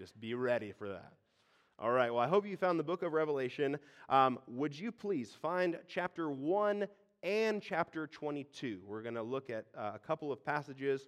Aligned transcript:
Just 0.00 0.18
be 0.18 0.32
ready 0.32 0.72
for 0.72 0.88
that. 0.88 1.12
All 1.78 1.90
right, 1.90 2.10
well, 2.10 2.22
I 2.22 2.26
hope 2.26 2.46
you 2.46 2.56
found 2.56 2.78
the 2.78 2.84
book 2.84 3.02
of 3.02 3.12
Revelation. 3.12 3.78
Um, 4.08 4.38
would 4.46 4.78
you 4.78 4.90
please 4.90 5.36
find 5.42 5.78
chapter 5.88 6.30
1 6.30 6.86
and 7.22 7.60
chapter 7.60 8.06
22? 8.06 8.80
We're 8.86 9.02
going 9.02 9.16
to 9.16 9.22
look 9.22 9.50
at 9.50 9.66
uh, 9.76 9.90
a 9.94 9.98
couple 9.98 10.32
of 10.32 10.42
passages 10.42 11.02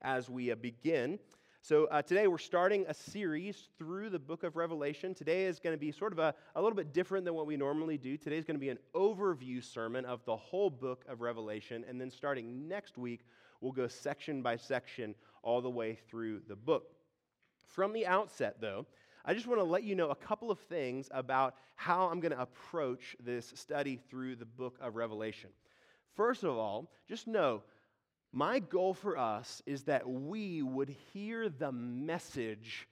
as 0.00 0.30
we 0.30 0.52
uh, 0.52 0.54
begin. 0.54 1.18
So, 1.60 1.86
uh, 1.86 2.02
today 2.02 2.28
we're 2.28 2.38
starting 2.38 2.84
a 2.86 2.94
series 2.94 3.66
through 3.78 4.10
the 4.10 4.18
book 4.20 4.44
of 4.44 4.54
Revelation. 4.54 5.12
Today 5.12 5.46
is 5.46 5.58
going 5.58 5.74
to 5.74 5.80
be 5.80 5.90
sort 5.90 6.12
of 6.12 6.20
a, 6.20 6.32
a 6.54 6.62
little 6.62 6.76
bit 6.76 6.92
different 6.92 7.24
than 7.24 7.34
what 7.34 7.48
we 7.48 7.56
normally 7.56 7.98
do. 7.98 8.16
Today 8.16 8.38
is 8.38 8.44
going 8.44 8.54
to 8.54 8.60
be 8.60 8.70
an 8.70 8.78
overview 8.94 9.60
sermon 9.60 10.04
of 10.04 10.24
the 10.24 10.36
whole 10.36 10.70
book 10.70 11.04
of 11.08 11.20
Revelation. 11.20 11.84
And 11.88 12.00
then 12.00 12.12
starting 12.12 12.68
next 12.68 12.96
week, 12.96 13.22
we'll 13.60 13.72
go 13.72 13.88
section 13.88 14.40
by 14.40 14.56
section 14.56 15.16
all 15.42 15.60
the 15.60 15.70
way 15.70 15.98
through 16.08 16.42
the 16.46 16.54
book. 16.54 16.92
From 17.72 17.94
the 17.94 18.06
outset, 18.06 18.56
though, 18.60 18.86
I 19.24 19.32
just 19.32 19.46
want 19.46 19.58
to 19.58 19.64
let 19.64 19.82
you 19.82 19.94
know 19.94 20.10
a 20.10 20.14
couple 20.14 20.50
of 20.50 20.58
things 20.58 21.08
about 21.10 21.54
how 21.74 22.08
I'm 22.08 22.20
going 22.20 22.32
to 22.32 22.40
approach 22.40 23.16
this 23.18 23.50
study 23.56 23.98
through 24.10 24.36
the 24.36 24.44
book 24.44 24.78
of 24.80 24.94
Revelation. 24.94 25.48
First 26.14 26.44
of 26.44 26.50
all, 26.50 26.90
just 27.08 27.26
know 27.26 27.62
my 28.30 28.58
goal 28.58 28.92
for 28.92 29.16
us 29.16 29.62
is 29.64 29.84
that 29.84 30.06
we 30.06 30.62
would 30.62 30.90
hear 31.12 31.48
the 31.48 31.72
message 31.72 32.88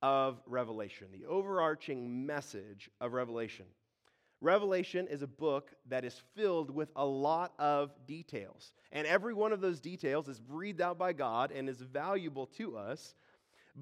of 0.00 0.40
Revelation, 0.46 1.08
the 1.12 1.26
overarching 1.26 2.24
message 2.24 2.88
of 3.00 3.12
Revelation. 3.12 3.66
Revelation 4.40 5.06
is 5.08 5.22
a 5.22 5.26
book 5.26 5.70
that 5.88 6.04
is 6.04 6.22
filled 6.34 6.70
with 6.70 6.90
a 6.96 7.04
lot 7.04 7.52
of 7.58 7.90
details. 8.06 8.72
And 8.92 9.06
every 9.06 9.34
one 9.34 9.52
of 9.52 9.60
those 9.60 9.80
details 9.80 10.28
is 10.28 10.40
breathed 10.40 10.80
out 10.80 10.98
by 10.98 11.12
God 11.12 11.52
and 11.52 11.68
is 11.68 11.80
valuable 11.80 12.46
to 12.58 12.78
us. 12.78 13.14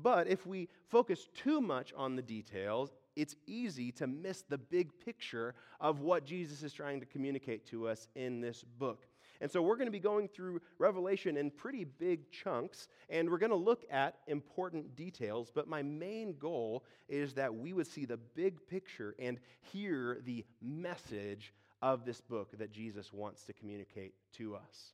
But 0.02 0.28
if 0.28 0.46
we 0.46 0.68
focus 0.88 1.28
too 1.34 1.60
much 1.60 1.92
on 1.96 2.16
the 2.16 2.22
details, 2.22 2.92
it's 3.16 3.34
easy 3.46 3.90
to 3.92 4.06
miss 4.06 4.42
the 4.42 4.58
big 4.58 4.90
picture 5.04 5.54
of 5.80 6.00
what 6.00 6.24
Jesus 6.24 6.62
is 6.62 6.72
trying 6.72 7.00
to 7.00 7.06
communicate 7.06 7.66
to 7.66 7.88
us 7.88 8.08
in 8.14 8.40
this 8.40 8.64
book. 8.78 9.06
And 9.40 9.50
so 9.50 9.62
we're 9.62 9.76
going 9.76 9.86
to 9.86 9.92
be 9.92 10.00
going 10.00 10.28
through 10.28 10.60
Revelation 10.78 11.36
in 11.36 11.50
pretty 11.50 11.84
big 11.84 12.30
chunks, 12.30 12.88
and 13.08 13.30
we're 13.30 13.38
going 13.38 13.50
to 13.50 13.56
look 13.56 13.84
at 13.90 14.16
important 14.26 14.96
details. 14.96 15.50
But 15.54 15.68
my 15.68 15.82
main 15.82 16.36
goal 16.38 16.84
is 17.08 17.34
that 17.34 17.54
we 17.54 17.72
would 17.72 17.86
see 17.86 18.04
the 18.04 18.16
big 18.16 18.58
picture 18.68 19.14
and 19.18 19.38
hear 19.60 20.18
the 20.24 20.44
message 20.60 21.54
of 21.82 22.04
this 22.04 22.20
book 22.20 22.58
that 22.58 22.72
Jesus 22.72 23.12
wants 23.12 23.44
to 23.44 23.52
communicate 23.52 24.14
to 24.34 24.56
us. 24.56 24.92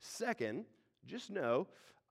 Second, 0.00 0.64
just 1.06 1.30
know 1.30 1.68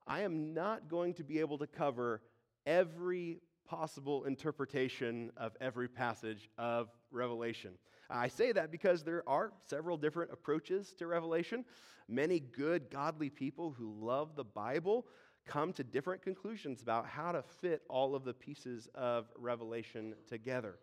I 0.10 0.22
am 0.22 0.56
not 0.56 0.90
going 0.90 1.14
to 1.14 1.24
be 1.24 1.40
able 1.40 1.60
to 1.60 1.68
cover 1.68 2.24
every 2.66 3.38
possible 3.68 4.24
interpretation 4.24 5.32
of 5.38 5.56
every 5.62 5.88
passage 5.88 6.50
of 6.58 6.90
Revelation. 7.12 7.76
I 8.10 8.28
say 8.28 8.52
that 8.54 8.72
because 8.72 9.04
there 9.04 9.22
are 9.30 9.54
several 9.68 9.98
different 9.98 10.32
approaches 10.34 10.96
to 10.98 11.06
Revelation. 11.06 11.64
Many 12.08 12.40
good, 12.40 12.90
godly 12.90 13.30
people 13.30 13.72
who 13.78 13.94
love 14.02 14.36
the 14.36 14.44
Bible 14.44 15.06
come 15.46 15.72
to 15.74 15.84
different 15.84 16.24
conclusions 16.24 16.82
about 16.82 17.06
how 17.06 17.32
to 17.32 17.44
fit 17.44 17.84
all 17.88 18.16
of 18.16 18.24
the 18.24 18.34
pieces 18.34 18.90
of 18.96 19.28
Revelation 19.38 20.16
together. 20.28 20.80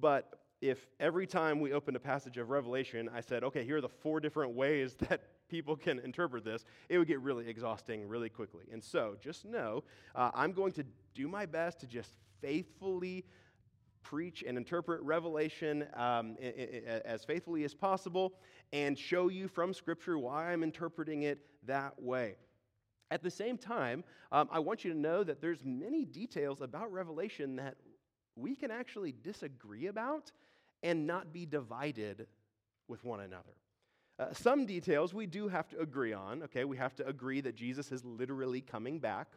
But 0.00 0.38
if 0.60 0.86
every 1.00 1.26
time 1.26 1.58
we 1.58 1.72
opened 1.72 1.96
a 1.96 2.00
passage 2.00 2.38
of 2.38 2.48
Revelation, 2.50 3.10
I 3.12 3.22
said, 3.22 3.42
okay, 3.42 3.64
here 3.64 3.78
are 3.78 3.80
the 3.80 3.88
four 3.88 4.20
different 4.20 4.54
ways 4.54 4.94
that 5.08 5.22
people 5.52 5.76
can 5.76 5.98
interpret 5.98 6.44
this, 6.44 6.64
it 6.88 6.96
would 6.96 7.06
get 7.06 7.20
really 7.20 7.46
exhausting 7.46 8.08
really 8.08 8.30
quickly. 8.30 8.64
And 8.72 8.82
so 8.82 9.16
just 9.20 9.44
know 9.44 9.84
uh, 10.14 10.30
I'm 10.34 10.52
going 10.52 10.72
to 10.72 10.84
do 11.14 11.28
my 11.28 11.44
best 11.44 11.78
to 11.80 11.86
just 11.86 12.16
faithfully 12.40 13.26
preach 14.02 14.42
and 14.46 14.56
interpret 14.56 15.02
Revelation 15.02 15.86
um, 15.94 16.36
as 17.04 17.22
faithfully 17.22 17.64
as 17.64 17.74
possible 17.74 18.32
and 18.72 18.98
show 18.98 19.28
you 19.28 19.46
from 19.46 19.74
Scripture 19.74 20.18
why 20.18 20.50
I'm 20.50 20.62
interpreting 20.62 21.24
it 21.24 21.38
that 21.66 22.00
way. 22.02 22.36
At 23.10 23.22
the 23.22 23.30
same 23.30 23.58
time, 23.58 24.04
um, 24.32 24.48
I 24.50 24.58
want 24.58 24.86
you 24.86 24.92
to 24.94 24.98
know 24.98 25.22
that 25.22 25.42
there's 25.42 25.62
many 25.66 26.06
details 26.06 26.62
about 26.62 26.90
Revelation 26.90 27.56
that 27.56 27.76
we 28.36 28.56
can 28.56 28.70
actually 28.70 29.14
disagree 29.22 29.88
about 29.88 30.32
and 30.82 31.06
not 31.06 31.30
be 31.30 31.44
divided 31.44 32.26
with 32.88 33.04
one 33.04 33.20
another. 33.20 33.52
Uh, 34.18 34.32
some 34.32 34.66
details 34.66 35.14
we 35.14 35.26
do 35.26 35.48
have 35.48 35.68
to 35.68 35.80
agree 35.80 36.12
on, 36.12 36.42
okay? 36.42 36.64
We 36.64 36.76
have 36.76 36.94
to 36.96 37.06
agree 37.06 37.40
that 37.40 37.54
Jesus 37.54 37.90
is 37.90 38.04
literally 38.04 38.60
coming 38.60 38.98
back, 38.98 39.28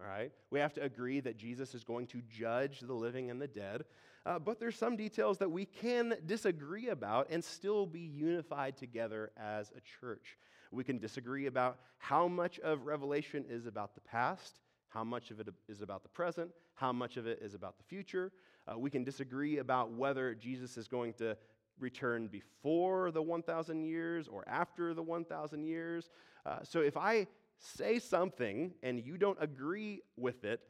all 0.00 0.06
right? 0.06 0.32
We 0.50 0.58
have 0.60 0.72
to 0.74 0.82
agree 0.82 1.20
that 1.20 1.36
Jesus 1.36 1.74
is 1.74 1.84
going 1.84 2.06
to 2.08 2.22
judge 2.28 2.80
the 2.80 2.94
living 2.94 3.30
and 3.30 3.40
the 3.40 3.46
dead. 3.46 3.84
Uh, 4.26 4.38
but 4.38 4.58
there's 4.58 4.76
some 4.76 4.96
details 4.96 5.38
that 5.38 5.50
we 5.50 5.66
can 5.66 6.14
disagree 6.24 6.88
about 6.88 7.28
and 7.30 7.44
still 7.44 7.84
be 7.84 8.00
unified 8.00 8.76
together 8.76 9.30
as 9.36 9.70
a 9.76 9.80
church. 10.00 10.38
We 10.72 10.84
can 10.84 10.98
disagree 10.98 11.46
about 11.46 11.78
how 11.98 12.26
much 12.26 12.58
of 12.60 12.86
Revelation 12.86 13.44
is 13.48 13.66
about 13.66 13.94
the 13.94 14.00
past, 14.00 14.60
how 14.88 15.04
much 15.04 15.30
of 15.30 15.40
it 15.40 15.48
is 15.68 15.82
about 15.82 16.02
the 16.02 16.08
present, 16.08 16.50
how 16.74 16.92
much 16.92 17.16
of 17.16 17.26
it 17.26 17.40
is 17.42 17.54
about 17.54 17.76
the 17.76 17.84
future. 17.84 18.32
Uh, 18.66 18.78
we 18.78 18.90
can 18.90 19.04
disagree 19.04 19.58
about 19.58 19.92
whether 19.92 20.34
Jesus 20.34 20.78
is 20.78 20.88
going 20.88 21.12
to 21.14 21.36
return 21.78 22.28
before 22.28 23.10
the 23.10 23.22
1,000 23.22 23.82
years 23.82 24.28
or 24.28 24.44
after 24.48 24.94
the 24.94 25.02
1,000 25.02 25.64
years. 25.64 26.10
Uh, 26.46 26.58
so 26.62 26.80
if 26.80 26.96
I 26.96 27.26
say 27.58 27.98
something 27.98 28.72
and 28.82 29.00
you 29.04 29.16
don't 29.16 29.38
agree 29.40 30.02
with 30.16 30.44
it, 30.44 30.60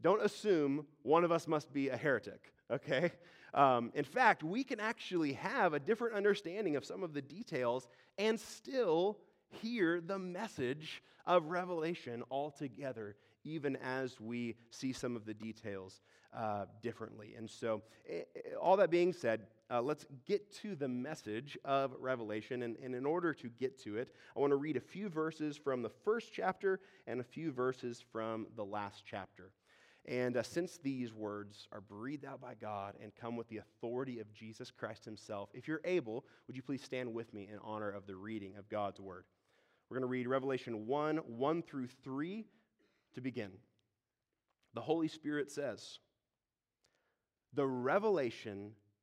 don't 0.00 0.22
assume 0.22 0.86
one 1.02 1.24
of 1.24 1.32
us 1.32 1.46
must 1.46 1.72
be 1.72 1.88
a 1.88 1.96
heretic, 1.96 2.52
okay? 2.70 3.12
Um, 3.54 3.92
in 3.94 4.04
fact, 4.04 4.42
we 4.42 4.64
can 4.64 4.80
actually 4.80 5.34
have 5.34 5.74
a 5.74 5.78
different 5.78 6.14
understanding 6.14 6.76
of 6.76 6.84
some 6.84 7.02
of 7.02 7.12
the 7.12 7.22
details 7.22 7.86
and 8.18 8.38
still 8.38 9.18
hear 9.60 10.00
the 10.00 10.18
message 10.18 11.02
of 11.26 11.46
Revelation 11.46 12.22
altogether, 12.30 13.16
even 13.44 13.76
as 13.76 14.20
we 14.20 14.56
see 14.70 14.92
some 14.92 15.16
of 15.16 15.24
the 15.24 15.34
details 15.34 16.00
uh, 16.34 16.64
differently. 16.82 17.34
And 17.36 17.48
so, 17.48 17.82
all 18.60 18.76
that 18.78 18.90
being 18.90 19.12
said, 19.12 19.42
uh, 19.72 19.80
let's 19.80 20.04
get 20.26 20.52
to 20.52 20.74
the 20.74 20.88
message 20.88 21.56
of 21.64 21.94
Revelation. 21.98 22.62
And, 22.62 22.76
and 22.76 22.94
in 22.94 23.06
order 23.06 23.32
to 23.32 23.48
get 23.48 23.82
to 23.84 23.96
it, 23.96 24.14
I 24.36 24.40
want 24.40 24.50
to 24.50 24.56
read 24.56 24.76
a 24.76 24.80
few 24.80 25.08
verses 25.08 25.56
from 25.56 25.80
the 25.80 25.88
first 25.88 26.32
chapter 26.32 26.80
and 27.06 27.20
a 27.20 27.24
few 27.24 27.52
verses 27.52 28.04
from 28.12 28.46
the 28.54 28.64
last 28.64 29.04
chapter. 29.06 29.52
And 30.04 30.36
uh, 30.36 30.42
since 30.42 30.78
these 30.78 31.14
words 31.14 31.68
are 31.72 31.80
breathed 31.80 32.26
out 32.26 32.40
by 32.40 32.54
God 32.60 32.96
and 33.02 33.14
come 33.14 33.34
with 33.34 33.48
the 33.48 33.58
authority 33.58 34.18
of 34.18 34.32
Jesus 34.34 34.70
Christ 34.70 35.04
Himself, 35.06 35.48
if 35.54 35.66
you're 35.66 35.80
able, 35.84 36.26
would 36.46 36.56
you 36.56 36.62
please 36.62 36.82
stand 36.82 37.14
with 37.14 37.32
me 37.32 37.48
in 37.50 37.58
honor 37.62 37.90
of 37.90 38.06
the 38.06 38.16
reading 38.16 38.56
of 38.58 38.68
God's 38.68 39.00
Word? 39.00 39.24
We're 39.88 39.96
going 39.96 40.08
to 40.08 40.10
read 40.10 40.26
Revelation 40.26 40.86
1 40.86 41.16
1 41.16 41.62
through 41.62 41.88
3 42.02 42.44
to 43.14 43.20
begin. 43.20 43.52
The 44.74 44.80
Holy 44.80 45.08
Spirit 45.08 45.50
says, 45.50 46.00
The 47.54 47.66
revelation 47.66 48.72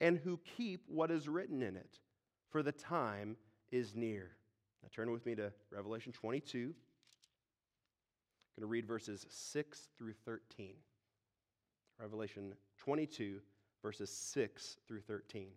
and 0.00 0.18
who 0.18 0.38
keep 0.56 0.82
what 0.86 1.10
is 1.10 1.28
written 1.28 1.62
in 1.62 1.76
it, 1.76 1.98
for 2.50 2.62
the 2.62 2.72
time 2.72 3.36
is 3.70 3.94
near. 3.94 4.30
Now 4.82 4.88
turn 4.94 5.10
with 5.10 5.26
me 5.26 5.34
to 5.36 5.52
Revelation 5.70 6.12
22. 6.12 6.58
I'm 6.58 6.64
going 8.56 8.62
to 8.62 8.66
read 8.66 8.86
verses 8.86 9.26
6 9.28 9.88
through 9.98 10.14
13. 10.24 10.74
Revelation 12.00 12.54
22, 12.78 13.40
verses 13.82 14.10
6 14.10 14.76
through 14.86 15.00
13. 15.00 15.48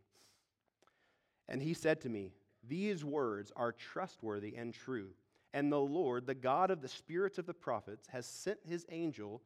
And 1.48 1.62
he 1.62 1.74
said 1.74 2.02
to 2.02 2.10
me, 2.10 2.32
These 2.68 3.06
words 3.06 3.52
are 3.56 3.72
trustworthy 3.72 4.56
and 4.56 4.74
true. 4.74 5.10
And 5.54 5.72
the 5.72 5.80
Lord, 5.80 6.26
the 6.26 6.34
God 6.36 6.72
of 6.72 6.82
the 6.82 6.88
spirits 6.88 7.38
of 7.38 7.46
the 7.46 7.54
prophets, 7.54 8.08
has 8.08 8.26
sent 8.26 8.60
his 8.68 8.86
angel 8.90 9.42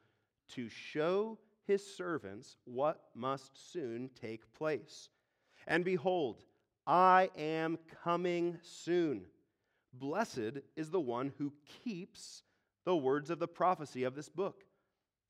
to 0.50 0.69
show 0.69 1.38
his 1.67 1.85
servants 1.95 2.57
what 2.65 3.01
must 3.13 3.71
soon 3.71 4.09
take 4.19 4.53
place. 4.53 5.09
And 5.67 5.83
behold, 5.83 6.44
I 6.85 7.29
am 7.38 7.77
coming 8.03 8.57
soon. 8.62 9.25
Blessed 9.94 10.59
is 10.75 10.89
the 10.89 11.00
one 11.00 11.33
who 11.38 11.53
keeps 11.83 12.44
the 12.83 12.95
words 12.95 13.29
of 13.29 13.39
the 13.39 13.47
prophecy 13.47 14.03
of 14.03 14.15
this 14.15 14.29
book. 14.29 14.63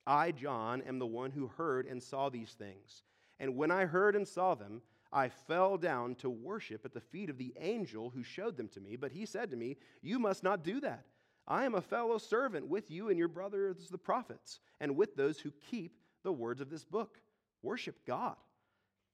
I, 0.06 0.32
John, 0.32 0.82
am 0.82 1.00
the 1.00 1.06
one 1.06 1.32
who 1.32 1.48
heard 1.48 1.88
and 1.88 2.02
saw 2.02 2.30
these 2.30 2.52
things. 2.52 3.04
And 3.40 3.56
when 3.56 3.72
I 3.72 3.86
heard 3.86 4.16
and 4.16 4.28
saw 4.28 4.56
them, 4.56 4.82
I 5.12 5.30
fell 5.30 5.78
down 5.78 6.16
to 6.16 6.30
worship 6.30 6.84
at 6.84 6.94
the 6.94 7.00
feet 7.00 7.30
of 7.30 7.38
the 7.38 7.54
angel 7.60 8.10
who 8.10 8.24
showed 8.24 8.58
them 8.58 8.68
to 8.70 8.82
me. 8.82 8.98
But 8.98 9.14
he 9.14 9.26
said 9.26 9.50
to 9.52 9.58
me, 9.58 9.78
You 10.02 10.20
must 10.20 10.44
not 10.44 10.64
do 10.64 10.82
that. 10.82 11.06
I 11.48 11.66
am 11.66 11.76
a 11.76 11.82
fellow 11.82 12.18
servant 12.18 12.68
with 12.68 12.90
you 12.92 13.10
and 13.10 13.18
your 13.18 13.28
brothers, 13.28 13.88
the 13.90 13.98
prophets, 13.98 14.60
and 14.80 14.96
with 14.96 15.16
those 15.16 15.40
who 15.40 15.52
keep 15.70 16.00
the 16.26 16.34
words 16.34 16.60
of 16.60 16.70
this 16.70 16.84
book. 16.84 17.22
Worship 17.62 18.06
God. 18.06 18.36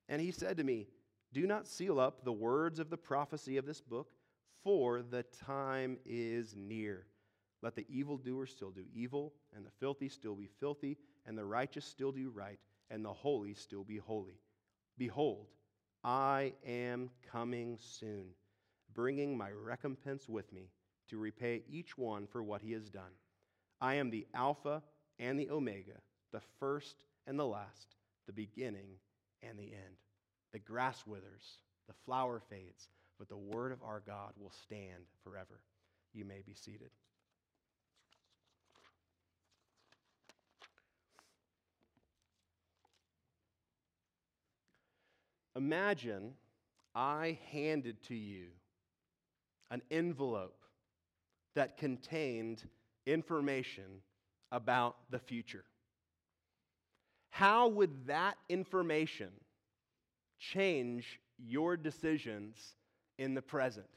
And 0.09 0.19
he 0.19 0.31
said 0.31 0.57
to 0.57 0.63
me, 0.63 0.87
Do 1.31 1.45
not 1.45 1.67
seal 1.67 1.99
up 1.99 2.25
the 2.25 2.33
words 2.33 2.79
of 2.79 2.89
the 2.89 2.97
prophecy 2.97 3.57
of 3.57 3.65
this 3.65 3.81
book, 3.81 4.09
for 4.63 5.03
the 5.03 5.23
time 5.45 5.97
is 6.05 6.55
near. 6.55 7.05
Let 7.61 7.75
the 7.75 7.85
evildoer 7.87 8.47
still 8.47 8.71
do 8.71 8.85
evil, 8.93 9.33
and 9.55 9.65
the 9.65 9.71
filthy 9.79 10.09
still 10.09 10.35
be 10.35 10.49
filthy, 10.59 10.97
and 11.25 11.37
the 11.37 11.45
righteous 11.45 11.85
still 11.85 12.11
do 12.11 12.31
right, 12.31 12.59
and 12.89 13.05
the 13.05 13.13
holy 13.13 13.53
still 13.53 13.83
be 13.83 13.97
holy. 13.97 14.39
Behold, 14.97 15.47
I 16.03 16.53
am 16.65 17.11
coming 17.31 17.77
soon, 17.79 18.25
bringing 18.93 19.37
my 19.37 19.51
recompense 19.51 20.27
with 20.27 20.51
me 20.51 20.71
to 21.09 21.17
repay 21.17 21.63
each 21.69 21.97
one 21.97 22.25
for 22.25 22.41
what 22.41 22.61
he 22.61 22.71
has 22.71 22.89
done. 22.89 23.11
I 23.79 23.95
am 23.95 24.09
the 24.09 24.27
Alpha 24.33 24.81
and 25.19 25.39
the 25.39 25.49
Omega, 25.49 25.99
the 26.31 26.41
first 26.59 27.03
and 27.27 27.37
the 27.37 27.45
last, 27.45 27.95
the 28.27 28.33
beginning 28.33 28.97
and 29.43 29.57
the 29.57 29.71
end. 29.71 29.97
The 30.53 30.59
grass 30.59 31.03
withers, 31.05 31.59
the 31.87 31.93
flower 32.05 32.41
fades, 32.49 32.89
but 33.17 33.29
the 33.29 33.37
word 33.37 33.71
of 33.71 33.83
our 33.83 34.01
God 34.05 34.33
will 34.39 34.51
stand 34.63 35.05
forever. 35.23 35.61
You 36.13 36.25
may 36.25 36.41
be 36.45 36.53
seated. 36.53 36.89
Imagine 45.55 46.33
I 46.95 47.37
handed 47.51 48.01
to 48.03 48.15
you 48.15 48.47
an 49.69 49.81
envelope 49.91 50.63
that 51.55 51.77
contained 51.77 52.63
information 53.05 54.01
about 54.51 54.95
the 55.09 55.19
future. 55.19 55.63
How 57.31 57.67
would 57.69 58.07
that 58.07 58.37
information 58.49 59.31
change 60.37 61.19
your 61.37 61.75
decisions 61.77 62.75
in 63.17 63.33
the 63.33 63.41
present? 63.41 63.87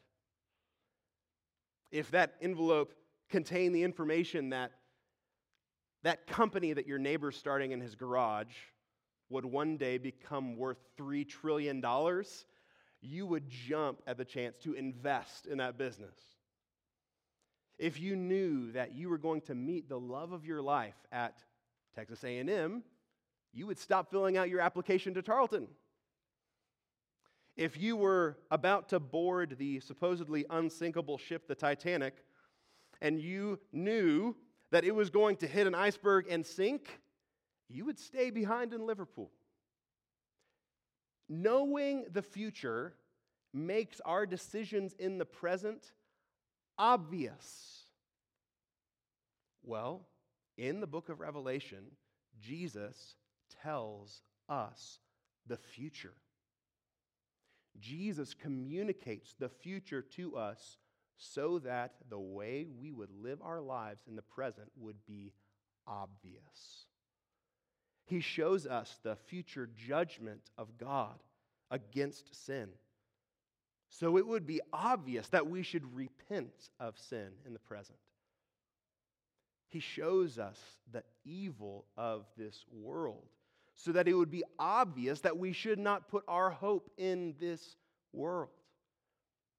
If 1.91 2.11
that 2.13 2.35
envelope 2.41 2.95
contained 3.29 3.75
the 3.75 3.83
information 3.83 4.51
that 4.51 4.73
that 6.05 6.27
company 6.27 6.73
that 6.73 6.87
your 6.87 6.99
neighbor's 6.99 7.37
starting 7.37 7.73
in 7.73 7.81
his 7.81 7.95
garage 7.95 8.55
would 9.31 9.45
one 9.45 9.77
day 9.77 9.99
become 9.99 10.57
worth 10.57 10.79
$3 10.99 11.29
trillion, 11.29 11.83
you 13.01 13.27
would 13.27 13.49
jump 13.49 14.03
at 14.07 14.17
the 14.17 14.25
chance 14.25 14.59
to 14.59 14.75
invest 14.75 15.47
in 15.47 15.59
that 15.59 15.77
business. 15.77 16.15
If 17.79 17.99
you 17.99 18.17
knew 18.17 18.71
that 18.73 18.95
you 18.95 19.09
were 19.09 19.19
going 19.19 19.41
to 19.43 19.55
meet 19.55 19.89
the 19.89 19.99
love 19.99 20.33
of 20.33 20.47
your 20.47 20.63
life 20.63 20.95
at 21.11 21.43
Texas 21.95 22.23
A&M, 22.23 22.85
you 23.55 23.67
would 23.67 23.79
stop 23.79 24.11
filling 24.11 24.37
out 24.37 24.51
your 24.51 24.61
application 24.61 25.15
to 25.15 25.23
Tarleton. 25.23 25.69
If 27.57 27.81
you 27.81 27.97
were 27.97 28.37
about 28.51 28.89
to 28.89 28.99
board 28.99 29.57
the 29.59 29.79
supposedly 29.81 30.45
unsinkable 30.51 31.19
ship, 31.19 31.47
the 31.47 31.55
Titanic, 31.55 32.15
and 33.01 33.21
you 33.21 33.61
knew 33.73 34.35
that 34.73 34.85
it 34.85 34.95
was 34.95 35.09
going 35.09 35.37
to 35.37 35.47
hit 35.47 35.69
an 35.69 35.75
iceberg 35.75 36.27
and 36.29 36.45
sink, 36.45 37.01
you 37.69 37.85
would 37.85 37.99
stay 37.99 38.31
behind 38.31 38.73
in 38.73 38.87
Liverpool. 38.87 39.31
Knowing 41.29 42.07
the 42.11 42.23
future 42.23 42.95
makes 43.53 44.01
our 44.01 44.27
decisions 44.27 44.95
in 44.95 45.19
the 45.19 45.25
present 45.25 45.93
obvious. 46.77 47.85
Well, 49.63 50.07
in 50.59 50.81
the 50.81 50.89
book 50.89 51.09
of 51.09 51.21
Revelation, 51.21 51.85
Jesus 52.41 53.15
tells 53.63 54.23
us 54.49 54.99
the 55.47 55.57
future. 55.57 56.15
Jesus 57.81 58.35
communicates 58.35 59.35
the 59.39 59.49
future 59.49 60.03
to 60.17 60.37
us 60.37 60.79
so 61.17 61.59
that 61.61 61.95
the 62.09 62.19
way 62.19 62.67
we 62.79 62.93
would 62.93 63.11
live 63.23 63.41
our 63.43 63.61
lives 63.61 64.03
in 64.09 64.17
the 64.17 64.23
present 64.23 64.71
would 64.77 65.05
be 65.07 65.33
obvious. 65.87 66.87
He 68.07 68.21
shows 68.21 68.67
us 68.67 68.99
the 69.03 69.17
future 69.17 69.69
judgment 69.89 70.51
of 70.59 70.77
God 70.79 71.23
against 71.71 72.45
sin. 72.47 72.69
So 73.89 74.19
it 74.19 74.27
would 74.27 74.47
be 74.47 74.61
obvious 74.73 75.29
that 75.29 75.49
we 75.49 75.63
should 75.63 75.95
repent 75.95 76.53
of 76.81 76.99
sin 76.99 77.29
in 77.47 77.53
the 77.53 77.59
present. 77.61 77.99
He 79.69 79.81
shows 79.81 80.39
us 80.39 80.59
the 80.93 81.03
evil 81.25 81.87
of 81.97 82.27
this 82.37 82.65
world 82.73 83.29
so 83.75 83.93
that 83.93 84.09
it 84.09 84.15
would 84.15 84.31
be 84.31 84.45
obvious 84.59 85.21
that 85.21 85.37
we 85.37 85.53
should 85.53 85.79
not 85.79 86.09
put 86.09 86.25
our 86.29 86.51
hope 86.51 86.91
in 86.97 87.35
this 87.41 87.77
world. 88.13 88.51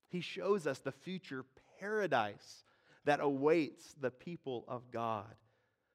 He 0.10 0.22
shows 0.22 0.68
us 0.68 0.80
the 0.80 0.92
future 0.92 1.46
paradise 1.80 2.64
that 3.06 3.20
awaits 3.20 3.94
the 4.00 4.12
people 4.12 4.66
of 4.68 4.92
God 4.92 5.36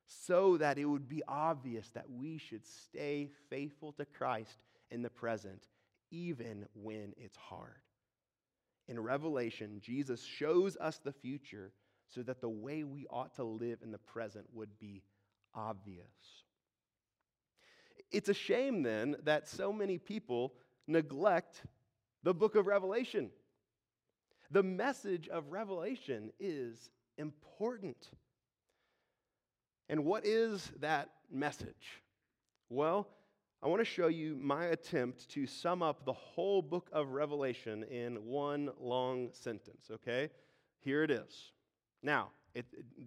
so 0.07 0.57
that 0.57 0.79
it 0.79 0.85
would 0.85 1.09
be 1.09 1.23
obvious 1.29 1.89
that 1.91 2.11
we 2.11 2.37
should 2.37 2.67
stay 2.67 3.31
faithful 3.49 3.93
to 3.93 4.05
Christ 4.05 4.59
in 4.91 5.03
the 5.03 5.11
present, 5.11 5.63
even 6.11 6.67
when 6.75 7.15
it's 7.17 7.37
hard. 7.37 7.81
In 8.89 8.99
Revelation, 8.99 9.81
Jesus 9.81 10.23
shows 10.23 10.77
us 10.77 10.99
the 10.99 11.13
future 11.13 11.73
so 12.09 12.23
that 12.23 12.41
the 12.41 12.49
way 12.49 12.83
we 12.83 13.07
ought 13.09 13.37
to 13.37 13.45
live 13.45 13.79
in 13.83 13.93
the 13.93 13.99
present 13.99 14.47
would 14.53 14.79
be 14.81 15.03
obvious. 15.55 16.45
It's 18.11 18.29
a 18.29 18.35
shame 18.35 18.83
then 18.83 19.17
that 19.25 19.49
so 19.49 19.73
many 19.73 19.99
people 19.99 20.55
neglect 20.87 21.63
the 22.23 22.35
book 22.35 22.57
of 22.57 22.67
Revelation. 22.67 23.31
The 24.51 24.63
message 24.63 25.29
of 25.29 25.53
Revelation 25.53 26.33
is 26.41 26.91
important. 27.19 28.11
And 29.89 30.05
what 30.05 30.27
is 30.27 30.71
that 30.81 31.11
message? 31.31 32.03
Well, 32.69 33.07
I 33.63 33.69
want 33.69 33.81
to 33.81 33.85
show 33.85 34.09
you 34.09 34.37
my 34.41 34.67
attempt 34.67 35.29
to 35.31 35.47
sum 35.47 35.83
up 35.83 36.05
the 36.05 36.13
whole 36.13 36.63
book 36.63 36.89
of 36.93 37.11
Revelation 37.11 37.85
in 37.85 38.17
one 38.25 38.71
long 38.81 39.29
sentence, 39.33 39.91
okay? 39.93 40.31
Here 40.81 41.05
it 41.05 41.11
is. 41.11 41.53
Now, 42.03 42.31
it, 42.55 42.65
it, 42.73 43.07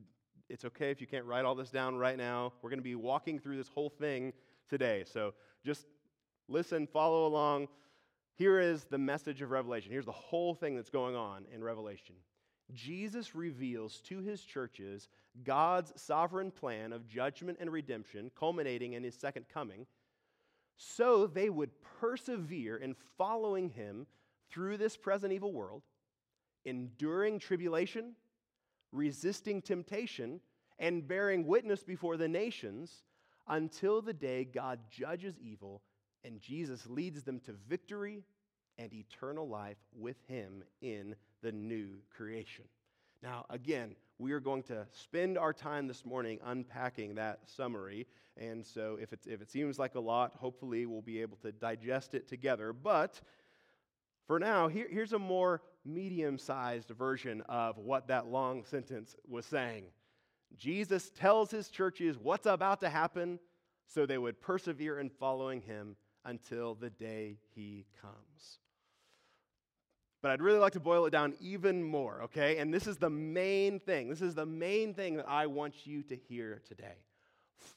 it's 0.50 0.64
okay 0.66 0.92
if 0.92 1.02
you 1.02 1.08
can't 1.08 1.26
write 1.26 1.44
all 1.44 1.56
this 1.56 1.72
down 1.72 1.96
right 1.96 2.18
now. 2.18 2.54
We're 2.62 2.70
going 2.70 2.80
to 2.80 2.84
be 2.84 2.96
walking 2.96 3.40
through 3.40 3.58
this 3.58 3.70
whole 3.70 3.90
thing 3.90 4.32
today. 4.70 5.04
So 5.06 5.34
just 5.66 5.86
listen, 6.48 6.88
follow 6.88 7.26
along. 7.26 7.68
Here 8.36 8.60
is 8.60 8.86
the 8.86 8.98
message 8.98 9.42
of 9.42 9.52
Revelation. 9.52 9.92
Here's 9.92 10.06
the 10.06 10.12
whole 10.12 10.56
thing 10.56 10.76
that's 10.76 10.90
going 10.90 11.16
on 11.16 11.46
in 11.54 11.64
Revelation. 11.64 12.16
Jesus 12.74 13.36
reveals 13.36 14.00
to 14.02 14.20
his 14.20 14.42
churches 14.42 15.10
God's 15.44 15.94
sovereign 16.02 16.52
plan 16.52 16.94
of 16.94 17.08
judgment 17.08 17.58
and 17.62 17.72
redemption, 17.72 18.32
culminating 18.38 18.94
in 18.94 19.04
his 19.04 19.16
second 19.16 19.46
coming, 19.54 19.86
so 20.78 21.28
they 21.28 21.50
would 21.50 21.70
persevere 22.00 22.78
in 22.78 22.96
following 23.18 23.70
him 23.70 24.08
through 24.50 24.78
this 24.78 24.98
present 24.98 25.34
evil 25.34 25.52
world, 25.52 25.84
enduring 26.66 27.40
tribulation, 27.40 28.14
resisting 28.92 29.62
temptation, 29.62 30.40
and 30.80 31.08
bearing 31.08 31.46
witness 31.46 31.84
before 31.84 32.18
the 32.18 32.28
nations 32.28 33.04
until 33.48 34.02
the 34.02 34.14
day 34.14 34.46
God 34.46 34.80
judges 34.90 35.36
evil 35.40 35.82
and 36.24 36.40
Jesus 36.40 36.88
leads 36.88 37.24
them 37.24 37.40
to 37.42 37.54
victory 37.68 38.24
and 38.78 38.94
eternal 38.94 39.48
life 39.48 39.78
with 39.96 40.18
him 40.28 40.64
in 40.82 41.16
the 41.42 41.52
new 41.52 41.98
creation. 42.16 42.66
Now, 43.22 43.46
again, 43.50 43.96
we 44.20 44.32
are 44.32 44.40
going 44.40 44.64
to 44.64 44.86
spend 44.92 45.38
our 45.38 45.54
time 45.54 45.88
this 45.88 46.06
morning 46.06 46.40
unpacking 46.46 47.16
that 47.16 47.40
summary. 47.46 48.08
And 48.38 48.66
so, 48.66 48.98
if, 49.02 49.14
it's, 49.14 49.28
if 49.28 49.42
it 49.42 49.50
seems 49.50 49.80
like 49.80 49.96
a 49.96 50.00
lot, 50.00 50.34
hopefully 50.36 50.86
we'll 50.86 51.02
be 51.02 51.22
able 51.22 51.38
to 51.38 51.52
digest 51.52 52.14
it 52.14 52.28
together. 52.28 52.74
But 52.74 53.22
for 54.28 54.40
now, 54.40 54.68
here, 54.68 54.88
here's 54.90 55.14
a 55.14 55.20
more 55.20 55.62
medium 55.86 56.38
sized 56.38 56.90
version 56.90 57.42
of 57.48 57.78
what 57.78 58.08
that 58.08 58.28
long 58.28 58.64
sentence 58.66 59.16
was 59.28 59.46
saying. 59.46 59.86
Jesus 60.58 61.10
tells 61.10 61.52
his 61.52 61.70
churches 61.70 62.18
what's 62.18 62.46
about 62.46 62.82
to 62.82 62.90
happen 62.90 63.40
so 63.88 64.06
they 64.06 64.18
would 64.18 64.42
persevere 64.42 65.00
in 65.00 65.10
following 65.10 65.62
him 65.62 65.96
until 66.26 66.76
the 66.76 66.90
day 66.90 67.38
he 67.56 67.86
comes. 68.02 68.60
But 70.22 70.32
I'd 70.32 70.42
really 70.42 70.60
like 70.60 70.74
to 70.74 70.80
boil 70.80 71.06
it 71.06 71.12
down 71.12 71.34
even 71.42 71.84
more, 71.84 72.22
okay? 72.24 72.58
And 72.58 72.74
this 72.74 72.88
is 72.88 72.98
the 72.98 73.10
main 73.10 73.82
thing. 73.82 74.08
This 74.08 74.22
is 74.22 74.36
the 74.36 74.46
main 74.46 74.94
thing 74.94 75.18
that 75.18 75.28
I 75.28 75.48
want 75.48 75.86
you 75.86 76.02
to 76.04 76.16
hear 76.16 76.62
today. 76.66 77.04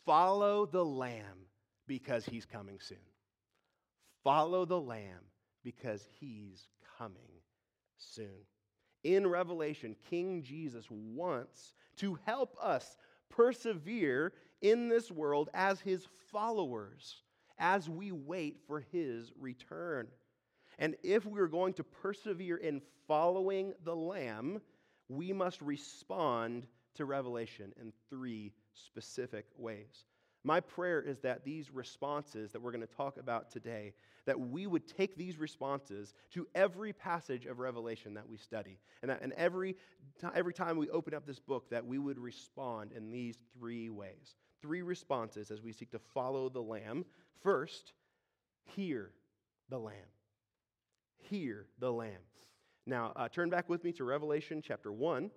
Follow 0.04 0.64
the 0.64 0.84
Lamb 0.84 1.48
because 1.88 2.24
he's 2.24 2.46
coming 2.46 2.78
soon. 2.80 2.98
Follow 4.22 4.64
the 4.64 4.80
Lamb 4.80 5.24
because 5.64 6.06
he's 6.20 6.68
coming 6.98 7.42
soon. 7.98 8.46
In 9.02 9.26
Revelation, 9.26 9.96
King 10.08 10.42
Jesus 10.42 10.86
wants 10.88 11.72
to 11.96 12.18
help 12.24 12.56
us 12.62 12.96
persevere 13.28 14.32
in 14.62 14.88
this 14.88 15.10
world 15.10 15.50
as 15.54 15.80
his 15.80 16.06
followers 16.30 17.22
as 17.58 17.88
we 17.88 18.12
wait 18.12 18.58
for 18.66 18.80
his 18.92 19.32
return. 19.38 20.06
And 20.78 20.94
if 21.02 21.24
we're 21.24 21.48
going 21.48 21.72
to 21.74 21.84
persevere 21.84 22.56
in 22.56 22.82
following 23.08 23.72
the 23.84 23.96
Lamb, 23.96 24.60
we 25.08 25.32
must 25.32 25.62
respond 25.62 26.66
to 26.94 27.04
Revelation 27.04 27.72
in 27.80 27.92
three 28.10 28.52
specific 28.74 29.46
ways. 29.56 30.04
My 30.46 30.60
prayer 30.60 31.02
is 31.02 31.18
that 31.22 31.44
these 31.44 31.72
responses 31.72 32.52
that 32.52 32.62
we're 32.62 32.70
going 32.70 32.86
to 32.86 32.94
talk 32.94 33.18
about 33.18 33.50
today, 33.50 33.94
that 34.26 34.38
we 34.38 34.68
would 34.68 34.86
take 34.86 35.16
these 35.16 35.38
responses 35.38 36.14
to 36.34 36.46
every 36.54 36.92
passage 36.92 37.46
of 37.46 37.58
Revelation 37.58 38.14
that 38.14 38.28
we 38.28 38.36
study. 38.36 38.78
And 39.02 39.10
that 39.10 39.22
and 39.22 39.32
every, 39.32 39.74
every 40.36 40.54
time 40.54 40.76
we 40.76 40.88
open 40.90 41.14
up 41.14 41.26
this 41.26 41.40
book, 41.40 41.68
that 41.70 41.84
we 41.84 41.98
would 41.98 42.16
respond 42.16 42.92
in 42.92 43.10
these 43.10 43.38
three 43.58 43.90
ways. 43.90 44.36
Three 44.62 44.82
responses 44.82 45.50
as 45.50 45.62
we 45.62 45.72
seek 45.72 45.90
to 45.90 45.98
follow 45.98 46.48
the 46.48 46.62
Lamb. 46.62 47.06
First, 47.42 47.92
hear 48.62 49.10
the 49.68 49.78
Lamb. 49.78 49.96
Hear 51.28 51.66
the 51.80 51.92
Lamb. 51.92 52.22
Now, 52.86 53.12
uh, 53.16 53.28
turn 53.28 53.50
back 53.50 53.68
with 53.68 53.82
me 53.82 53.90
to 53.94 54.04
Revelation 54.04 54.62
chapter 54.64 54.92
1. 54.92 55.28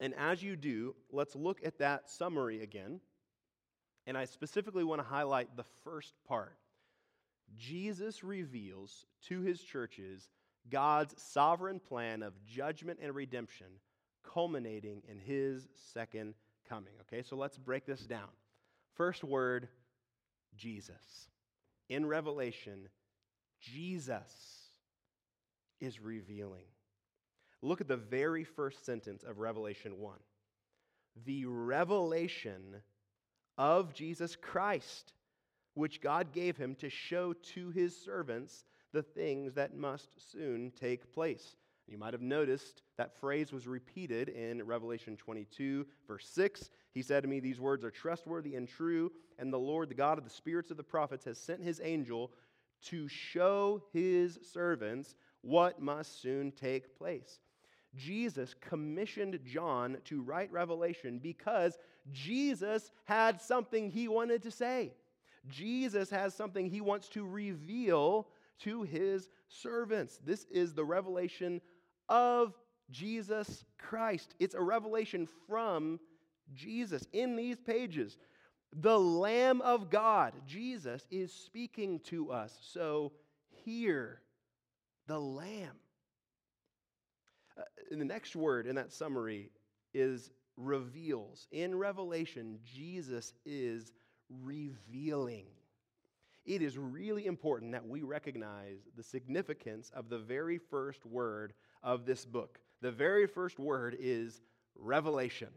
And 0.00 0.14
as 0.14 0.42
you 0.42 0.56
do, 0.56 0.94
let's 1.10 1.34
look 1.34 1.60
at 1.64 1.78
that 1.78 2.10
summary 2.10 2.62
again. 2.62 3.00
And 4.06 4.16
I 4.16 4.26
specifically 4.26 4.84
want 4.84 5.00
to 5.00 5.06
highlight 5.06 5.56
the 5.56 5.64
first 5.84 6.14
part. 6.28 6.56
Jesus 7.56 8.22
reveals 8.22 9.06
to 9.28 9.40
his 9.40 9.60
churches 9.60 10.28
God's 10.70 11.20
sovereign 11.20 11.80
plan 11.80 12.22
of 12.22 12.32
judgment 12.44 12.98
and 13.02 13.14
redemption, 13.14 13.66
culminating 14.22 15.02
in 15.08 15.18
his 15.18 15.66
second 15.92 16.34
coming. 16.68 16.92
Okay, 17.02 17.22
so 17.22 17.36
let's 17.36 17.56
break 17.56 17.86
this 17.86 18.00
down. 18.00 18.28
First 18.94 19.24
word, 19.24 19.68
Jesus. 20.56 21.28
In 21.88 22.06
Revelation, 22.06 22.88
Jesus 23.60 24.32
is 25.80 26.00
revealing. 26.00 26.64
Look 27.66 27.80
at 27.80 27.88
the 27.88 27.96
very 27.96 28.44
first 28.44 28.86
sentence 28.86 29.24
of 29.24 29.40
Revelation 29.40 29.98
1. 29.98 30.18
The 31.24 31.46
revelation 31.46 32.76
of 33.58 33.92
Jesus 33.92 34.36
Christ, 34.36 35.14
which 35.74 36.00
God 36.00 36.32
gave 36.32 36.56
him 36.56 36.76
to 36.76 36.88
show 36.88 37.32
to 37.32 37.70
his 37.70 37.96
servants 37.96 38.64
the 38.92 39.02
things 39.02 39.54
that 39.54 39.76
must 39.76 40.30
soon 40.30 40.70
take 40.78 41.12
place. 41.12 41.56
You 41.88 41.98
might 41.98 42.14
have 42.14 42.22
noticed 42.22 42.82
that 42.98 43.18
phrase 43.18 43.52
was 43.52 43.66
repeated 43.66 44.28
in 44.28 44.64
Revelation 44.64 45.16
22, 45.16 45.86
verse 46.06 46.28
6. 46.28 46.70
He 46.94 47.02
said 47.02 47.24
to 47.24 47.28
me, 47.28 47.40
These 47.40 47.58
words 47.58 47.84
are 47.84 47.90
trustworthy 47.90 48.54
and 48.54 48.68
true, 48.68 49.10
and 49.40 49.52
the 49.52 49.58
Lord, 49.58 49.88
the 49.88 49.94
God 49.94 50.18
of 50.18 50.24
the 50.24 50.30
spirits 50.30 50.70
of 50.70 50.76
the 50.76 50.84
prophets, 50.84 51.24
has 51.24 51.36
sent 51.36 51.64
his 51.64 51.80
angel 51.82 52.30
to 52.84 53.08
show 53.08 53.82
his 53.92 54.38
servants 54.52 55.16
what 55.40 55.82
must 55.82 56.22
soon 56.22 56.52
take 56.52 56.96
place. 56.96 57.40
Jesus 57.96 58.54
commissioned 58.60 59.38
John 59.44 59.98
to 60.04 60.22
write 60.22 60.52
Revelation 60.52 61.18
because 61.22 61.78
Jesus 62.12 62.92
had 63.04 63.40
something 63.40 63.90
he 63.90 64.08
wanted 64.08 64.42
to 64.42 64.50
say. 64.50 64.92
Jesus 65.48 66.10
has 66.10 66.34
something 66.34 66.68
he 66.68 66.80
wants 66.80 67.08
to 67.10 67.24
reveal 67.24 68.28
to 68.60 68.82
his 68.82 69.28
servants. 69.48 70.18
This 70.24 70.46
is 70.50 70.74
the 70.74 70.84
revelation 70.84 71.60
of 72.08 72.54
Jesus 72.90 73.64
Christ. 73.78 74.34
It's 74.38 74.54
a 74.54 74.62
revelation 74.62 75.28
from 75.48 76.00
Jesus. 76.54 77.06
In 77.12 77.36
these 77.36 77.58
pages, 77.58 78.18
the 78.72 78.98
Lamb 78.98 79.60
of 79.62 79.90
God, 79.90 80.34
Jesus, 80.46 81.06
is 81.10 81.32
speaking 81.32 82.00
to 82.00 82.30
us. 82.30 82.56
So 82.62 83.12
hear 83.64 84.20
the 85.06 85.18
Lamb. 85.18 85.76
The 87.90 88.04
next 88.04 88.36
word 88.36 88.66
in 88.66 88.76
that 88.76 88.92
summary 88.92 89.50
is 89.94 90.30
reveals. 90.56 91.46
In 91.52 91.76
Revelation, 91.76 92.58
Jesus 92.64 93.34
is 93.44 93.92
revealing. 94.28 95.46
It 96.44 96.62
is 96.62 96.78
really 96.78 97.26
important 97.26 97.72
that 97.72 97.86
we 97.86 98.02
recognize 98.02 98.78
the 98.96 99.02
significance 99.02 99.90
of 99.94 100.08
the 100.08 100.18
very 100.18 100.58
first 100.58 101.04
word 101.04 101.52
of 101.82 102.06
this 102.06 102.24
book. 102.24 102.60
The 102.82 102.92
very 102.92 103.26
first 103.26 103.58
word 103.58 103.96
is 103.98 104.40
revelation. 104.76 105.48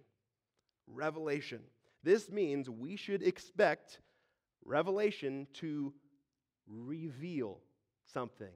Revelation. 0.87 1.59
This 2.03 2.29
means 2.29 2.69
we 2.69 2.95
should 2.95 3.21
expect 3.21 3.99
revelation 4.65 5.47
to 5.53 5.93
reveal 6.67 7.59
something 8.13 8.53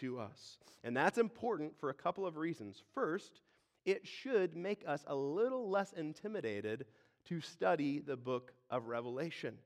to 0.00 0.18
us. 0.18 0.58
And 0.82 0.96
that's 0.96 1.18
important 1.18 1.78
for 1.78 1.90
a 1.90 1.94
couple 1.94 2.26
of 2.26 2.36
reasons. 2.36 2.82
First, 2.94 3.40
it 3.84 4.06
should 4.06 4.56
make 4.56 4.82
us 4.86 5.04
a 5.06 5.14
little 5.14 5.68
less 5.68 5.92
intimidated 5.92 6.86
to 7.26 7.40
study 7.40 8.00
the 8.00 8.16
book 8.16 8.52
of 8.70 8.88
Revelation. 8.88 9.56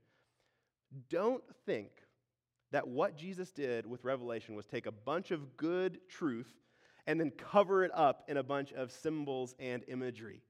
Don't 1.08 1.42
think 1.66 1.90
that 2.70 2.86
what 2.86 3.16
Jesus 3.16 3.50
did 3.50 3.86
with 3.86 4.04
Revelation 4.04 4.54
was 4.54 4.66
take 4.66 4.86
a 4.86 4.92
bunch 4.92 5.30
of 5.30 5.56
good 5.56 5.98
truth 6.08 6.52
and 7.06 7.18
then 7.18 7.30
cover 7.30 7.84
it 7.84 7.90
up 7.94 8.24
in 8.28 8.36
a 8.36 8.42
bunch 8.42 8.72
of 8.72 8.92
symbols 8.92 9.54
and 9.58 9.82
imagery. 9.88 10.42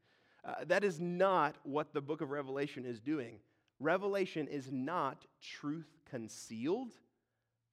Uh, 0.45 0.65
that 0.67 0.85
is 0.85 0.99
not 0.99 1.57
what 1.63 1.93
the 1.93 2.01
book 2.01 2.21
of 2.21 2.31
Revelation 2.31 2.85
is 2.85 3.01
doing. 3.01 3.39
Revelation 3.81 4.49
is 4.49 4.71
not 4.73 5.25
truth 5.41 5.89
concealed, 6.11 6.95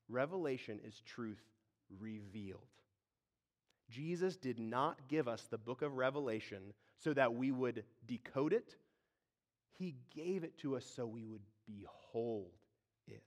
revelation 0.08 0.80
is 0.86 1.02
truth 1.06 1.42
revealed. 2.00 2.60
Jesus 3.90 4.36
did 4.36 4.60
not 4.60 5.08
give 5.08 5.28
us 5.28 5.44
the 5.50 5.58
book 5.58 5.82
of 5.82 5.96
Revelation 5.98 6.74
so 6.98 7.14
that 7.14 7.34
we 7.34 7.52
would 7.52 7.84
decode 8.08 8.54
it, 8.54 8.76
He 9.78 9.96
gave 10.16 10.44
it 10.44 10.58
to 10.60 10.76
us 10.76 10.86
so 10.86 11.06
we 11.06 11.26
would 11.26 11.44
behold 11.66 12.52
it. 13.08 13.24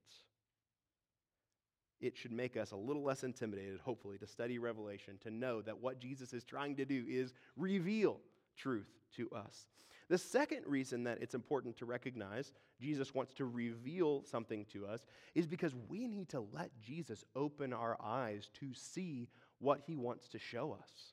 It 2.00 2.16
should 2.16 2.32
make 2.32 2.56
us 2.56 2.70
a 2.70 2.76
little 2.76 3.02
less 3.02 3.24
intimidated, 3.24 3.80
hopefully, 3.80 4.18
to 4.18 4.26
study 4.26 4.58
Revelation, 4.58 5.18
to 5.22 5.30
know 5.30 5.62
that 5.62 5.78
what 5.78 6.00
Jesus 6.00 6.32
is 6.32 6.44
trying 6.44 6.76
to 6.76 6.84
do 6.84 7.04
is 7.08 7.34
reveal 7.56 8.20
truth 8.56 8.88
to 9.16 9.28
us. 9.30 9.66
The 10.08 10.18
second 10.18 10.62
reason 10.66 11.04
that 11.04 11.18
it's 11.20 11.34
important 11.34 11.76
to 11.78 11.84
recognize 11.84 12.52
Jesus 12.80 13.14
wants 13.14 13.34
to 13.34 13.44
reveal 13.44 14.24
something 14.24 14.64
to 14.72 14.86
us 14.86 15.04
is 15.34 15.46
because 15.46 15.74
we 15.88 16.08
need 16.08 16.30
to 16.30 16.46
let 16.52 16.70
Jesus 16.80 17.24
open 17.36 17.74
our 17.74 17.98
eyes 18.02 18.48
to 18.60 18.72
see 18.72 19.28
what 19.58 19.82
he 19.86 19.96
wants 19.96 20.28
to 20.28 20.38
show 20.38 20.72
us. 20.72 21.12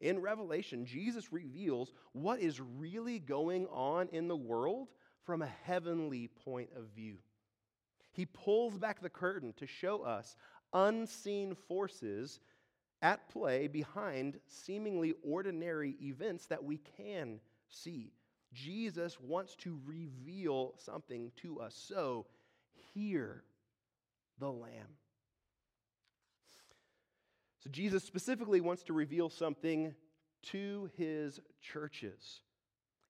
In 0.00 0.20
Revelation, 0.20 0.84
Jesus 0.84 1.32
reveals 1.32 1.92
what 2.12 2.40
is 2.40 2.60
really 2.60 3.20
going 3.20 3.66
on 3.68 4.08
in 4.10 4.26
the 4.26 4.36
world 4.36 4.88
from 5.22 5.40
a 5.40 5.52
heavenly 5.62 6.28
point 6.44 6.70
of 6.76 6.88
view. 6.94 7.18
He 8.12 8.26
pulls 8.26 8.76
back 8.78 9.00
the 9.00 9.08
curtain 9.08 9.54
to 9.56 9.66
show 9.66 10.02
us 10.02 10.36
unseen 10.72 11.54
forces 11.54 12.40
at 13.00 13.28
play 13.28 13.68
behind 13.68 14.40
seemingly 14.46 15.14
ordinary 15.22 15.96
events 16.02 16.46
that 16.46 16.64
we 16.64 16.78
can 16.96 17.38
see. 17.68 18.12
Jesus 18.54 19.20
wants 19.20 19.56
to 19.56 19.78
reveal 19.84 20.74
something 20.78 21.32
to 21.42 21.60
us. 21.60 21.74
So, 21.74 22.26
hear 22.94 23.44
the 24.38 24.50
Lamb. 24.50 24.96
So, 27.60 27.70
Jesus 27.70 28.04
specifically 28.04 28.60
wants 28.60 28.84
to 28.84 28.92
reveal 28.92 29.28
something 29.28 29.94
to 30.44 30.90
his 30.96 31.40
churches. 31.60 32.42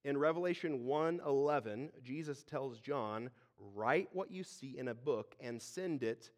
In 0.05 0.19
Revelation 0.19 0.85
1:11, 0.85 1.93
Jesus 2.03 2.45
tells 2.45 2.81
John, 2.81 3.31
"Write 3.59 4.15
what 4.15 4.31
you 4.31 4.45
see 4.45 4.77
in 4.77 4.89
a 4.89 4.95
book 4.95 5.35
and 5.41 5.61
send 5.61 6.03
it 6.03 6.31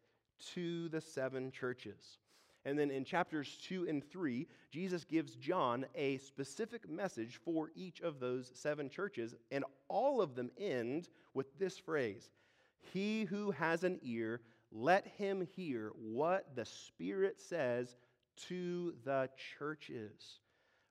to 0.53 0.89
the 0.89 1.01
seven 1.01 1.51
churches." 1.51 2.19
And 2.67 2.77
then 2.77 2.91
in 2.91 3.05
chapters 3.05 3.57
2 3.63 3.87
and 3.87 4.03
3, 4.03 4.45
Jesus 4.71 5.05
gives 5.05 5.37
John 5.37 5.85
a 5.95 6.17
specific 6.17 6.89
message 6.89 7.39
for 7.45 7.71
each 7.75 8.01
of 8.01 8.19
those 8.19 8.51
seven 8.55 8.89
churches, 8.89 9.33
and 9.51 9.63
all 9.87 10.21
of 10.21 10.35
them 10.35 10.51
end 10.57 11.07
with 11.33 11.57
this 11.57 11.77
phrase 11.77 12.29
He 12.91 13.23
who 13.23 13.51
has 13.51 13.85
an 13.85 13.99
ear, 14.03 14.41
let 14.73 15.07
him 15.07 15.47
hear 15.55 15.93
what 15.95 16.57
the 16.57 16.65
Spirit 16.65 17.39
says 17.39 17.95
to 18.49 18.93
the 19.05 19.29
churches. 19.57 20.41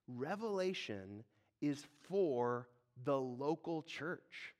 Revelation 0.08 1.24
is 1.60 1.84
for 2.08 2.68
the 3.04 3.20
local 3.20 3.82
church. 3.82 4.54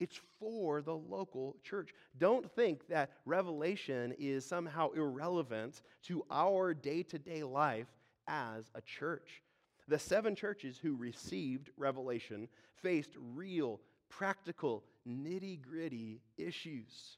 It's 0.00 0.20
for 0.38 0.80
the 0.80 0.96
local 0.96 1.56
church. 1.62 1.90
Don't 2.18 2.50
think 2.52 2.86
that 2.88 3.10
Revelation 3.24 4.14
is 4.18 4.44
somehow 4.44 4.90
irrelevant 4.92 5.82
to 6.04 6.24
our 6.30 6.72
day 6.72 7.02
to 7.04 7.18
day 7.18 7.42
life 7.42 7.88
as 8.28 8.70
a 8.74 8.80
church. 8.80 9.42
The 9.88 9.98
seven 9.98 10.36
churches 10.36 10.78
who 10.78 10.94
received 10.94 11.70
Revelation 11.76 12.48
faced 12.82 13.10
real, 13.34 13.80
practical, 14.08 14.84
nitty 15.08 15.60
gritty 15.62 16.20
issues. 16.36 17.16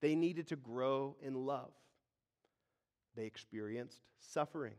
They 0.00 0.14
needed 0.14 0.48
to 0.48 0.56
grow 0.56 1.16
in 1.22 1.34
love. 1.34 1.72
They 3.14 3.24
experienced 3.24 4.00
suffering. 4.18 4.74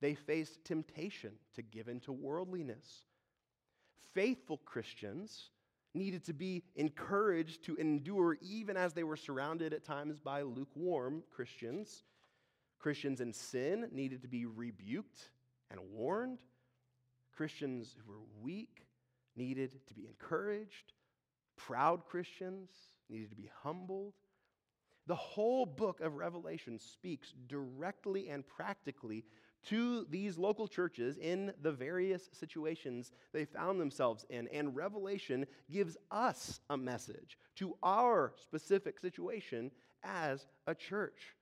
They 0.00 0.14
faced 0.14 0.64
temptation 0.64 1.32
to 1.54 1.62
give 1.62 1.88
in 1.88 2.00
to 2.00 2.12
worldliness. 2.12 3.04
Faithful 4.14 4.58
Christians 4.58 5.50
needed 5.94 6.24
to 6.24 6.32
be 6.32 6.62
encouraged 6.76 7.64
to 7.64 7.76
endure 7.76 8.36
even 8.40 8.76
as 8.76 8.92
they 8.92 9.04
were 9.04 9.16
surrounded 9.16 9.72
at 9.72 9.84
times 9.84 10.18
by 10.20 10.42
lukewarm 10.42 11.22
Christians. 11.30 12.04
Christians 12.78 13.20
in 13.20 13.32
sin 13.32 13.88
needed 13.92 14.22
to 14.22 14.28
be 14.28 14.46
rebuked 14.46 15.30
and 15.70 15.80
warned. 15.92 16.40
Christians 17.36 17.96
who 17.96 18.12
were 18.12 18.24
weak 18.40 18.86
needed 19.36 19.86
to 19.86 19.94
be 19.94 20.06
encouraged. 20.06 20.92
Proud 21.56 22.04
Christians 22.06 22.70
needed 23.08 23.30
to 23.30 23.36
be 23.36 23.50
humbled. 23.62 24.14
The 25.06 25.14
whole 25.14 25.64
book 25.64 26.00
of 26.00 26.16
Revelation 26.16 26.78
speaks 26.78 27.32
directly 27.46 28.28
and 28.28 28.46
practically 28.46 29.24
to 29.66 30.06
these 30.08 30.38
local 30.38 30.68
churches 30.68 31.18
in 31.18 31.52
the 31.60 31.72
various 31.72 32.28
situations 32.32 33.12
they 33.32 33.44
found 33.44 33.80
themselves 33.80 34.24
in. 34.30 34.48
And 34.48 34.74
Revelation 34.74 35.46
gives 35.70 35.96
us 36.10 36.60
a 36.70 36.76
message 36.76 37.38
to 37.56 37.76
our 37.82 38.32
specific 38.40 38.98
situation 38.98 39.70
as 40.02 40.46
a 40.66 40.74
church. 40.74 41.34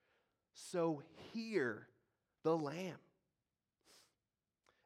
So 0.54 1.02
hear 1.32 1.88
the 2.42 2.56
Lamb. 2.56 2.96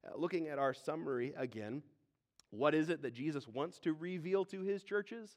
Uh, 0.04 0.16
looking 0.16 0.48
at 0.48 0.58
our 0.58 0.74
summary 0.74 1.34
again, 1.36 1.82
what 2.50 2.74
is 2.74 2.88
it 2.88 3.02
that 3.02 3.14
Jesus 3.14 3.46
wants 3.46 3.78
to 3.80 3.92
reveal 3.92 4.44
to 4.46 4.62
his 4.62 4.82
churches? 4.82 5.36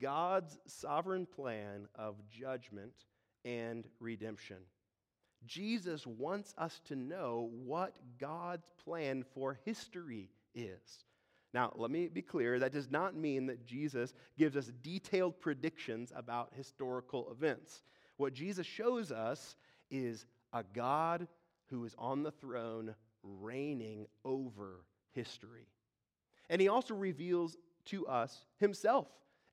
God's 0.00 0.58
sovereign 0.66 1.26
plan 1.26 1.86
of 1.94 2.16
judgment 2.28 2.92
and 3.44 3.86
redemption. 4.00 4.58
Jesus 5.46 6.06
wants 6.06 6.54
us 6.58 6.80
to 6.86 6.96
know 6.96 7.50
what 7.64 7.94
God's 8.18 8.68
plan 8.84 9.24
for 9.34 9.58
history 9.64 10.30
is. 10.54 11.04
Now, 11.54 11.72
let 11.76 11.90
me 11.90 12.08
be 12.08 12.22
clear 12.22 12.58
that 12.58 12.72
does 12.72 12.90
not 12.90 13.14
mean 13.14 13.46
that 13.46 13.66
Jesus 13.66 14.14
gives 14.38 14.56
us 14.56 14.72
detailed 14.82 15.40
predictions 15.40 16.12
about 16.14 16.52
historical 16.56 17.30
events. 17.30 17.82
What 18.16 18.32
Jesus 18.32 18.66
shows 18.66 19.12
us 19.12 19.56
is 19.90 20.26
a 20.52 20.62
God 20.62 21.28
who 21.66 21.84
is 21.84 21.94
on 21.98 22.22
the 22.22 22.30
throne, 22.30 22.94
reigning 23.22 24.06
over 24.24 24.84
history. 25.12 25.66
And 26.48 26.60
he 26.60 26.68
also 26.68 26.94
reveals 26.94 27.56
to 27.86 28.06
us 28.06 28.46
himself 28.58 29.08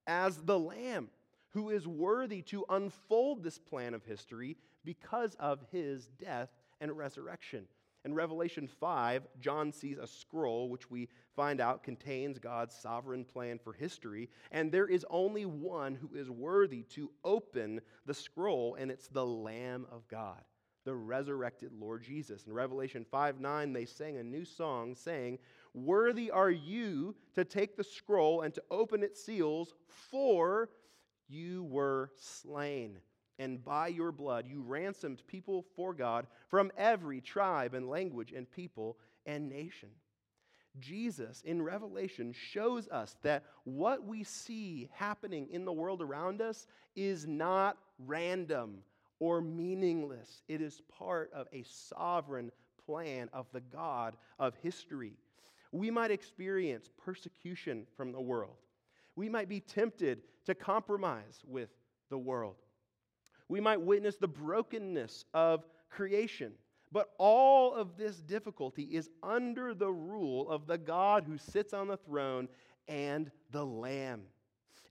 as 0.07 0.37
the 0.37 0.59
Lamb 0.59 1.09
who 1.51 1.69
is 1.69 1.87
worthy 1.87 2.41
to 2.43 2.65
unfold 2.69 3.43
this 3.43 3.57
plan 3.57 3.93
of 3.93 4.05
history 4.05 4.57
because 4.89 5.35
of 5.39 5.59
his 5.71 6.07
death 6.19 6.49
and 6.81 6.97
resurrection. 6.97 7.67
In 8.05 8.15
Revelation 8.15 8.67
5, 8.67 9.27
John 9.39 9.71
sees 9.71 9.99
a 9.99 10.07
scroll 10.07 10.67
which 10.67 10.89
we 10.89 11.09
find 11.35 11.61
out 11.61 11.83
contains 11.83 12.39
God's 12.39 12.73
sovereign 12.73 13.23
plan 13.23 13.59
for 13.63 13.71
history, 13.71 14.31
and 14.49 14.71
there 14.71 14.87
is 14.87 15.05
only 15.11 15.45
one 15.45 15.93
who 15.93 16.15
is 16.15 16.31
worthy 16.31 16.81
to 16.95 17.11
open 17.23 17.81
the 18.07 18.15
scroll, 18.15 18.77
and 18.79 18.89
it's 18.89 19.09
the 19.09 19.23
Lamb 19.23 19.85
of 19.91 20.07
God, 20.07 20.41
the 20.85 20.95
resurrected 20.95 21.71
Lord 21.71 22.01
Jesus. 22.01 22.47
In 22.47 22.53
Revelation 22.53 23.05
5 23.11 23.39
9, 23.39 23.73
they 23.73 23.85
sang 23.85 24.17
a 24.17 24.23
new 24.23 24.43
song 24.43 24.95
saying, 24.95 25.37
Worthy 25.75 26.31
are 26.31 26.49
you 26.49 27.13
to 27.35 27.45
take 27.45 27.77
the 27.77 27.83
scroll 27.83 28.41
and 28.41 28.55
to 28.55 28.63
open 28.71 29.03
its 29.03 29.23
seals, 29.23 29.75
for 30.09 30.71
you 31.27 31.65
were 31.65 32.09
slain 32.15 32.97
and 33.39 33.63
by 33.63 33.87
your 33.87 34.11
blood 34.11 34.45
you 34.47 34.61
ransomed 34.61 35.23
people 35.25 35.65
for 35.75 35.93
God 35.93 36.27
from 36.49 36.71
every 36.77 37.21
tribe 37.21 37.73
and 37.73 37.89
language 37.89 38.33
and 38.33 38.49
people 38.51 38.97
and 39.25 39.49
nation. 39.49 39.89
Jesus 40.77 41.41
in 41.45 41.61
Revelation 41.61 42.33
shows 42.33 42.87
us 42.89 43.15
that 43.23 43.43
what 43.63 44.05
we 44.05 44.23
see 44.23 44.89
happening 44.93 45.47
in 45.51 45.65
the 45.65 45.73
world 45.73 46.01
around 46.01 46.41
us 46.41 46.67
is 46.95 47.25
not 47.25 47.77
random 48.05 48.79
or 49.19 49.41
meaningless. 49.41 50.43
It 50.47 50.61
is 50.61 50.81
part 50.97 51.31
of 51.33 51.47
a 51.51 51.63
sovereign 51.63 52.51
plan 52.85 53.29
of 53.33 53.47
the 53.51 53.61
God 53.61 54.15
of 54.37 54.53
history. 54.61 55.13
We 55.71 55.91
might 55.91 56.11
experience 56.11 56.89
persecution 57.03 57.85
from 57.95 58.11
the 58.11 58.21
world. 58.21 58.57
We 59.15 59.29
might 59.29 59.49
be 59.49 59.59
tempted 59.59 60.21
to 60.45 60.55
compromise 60.55 61.41
with 61.45 61.69
the 62.09 62.17
world 62.17 62.55
we 63.49 63.59
might 63.59 63.81
witness 63.81 64.15
the 64.15 64.27
brokenness 64.27 65.25
of 65.33 65.65
creation. 65.89 66.53
But 66.91 67.09
all 67.17 67.73
of 67.73 67.97
this 67.97 68.17
difficulty 68.17 68.83
is 68.83 69.09
under 69.21 69.73
the 69.73 69.91
rule 69.91 70.49
of 70.49 70.65
the 70.65 70.77
God 70.77 71.25
who 71.27 71.37
sits 71.37 71.73
on 71.73 71.87
the 71.87 71.97
throne 71.97 72.47
and 72.87 73.29
the 73.51 73.65
Lamb. 73.65 74.21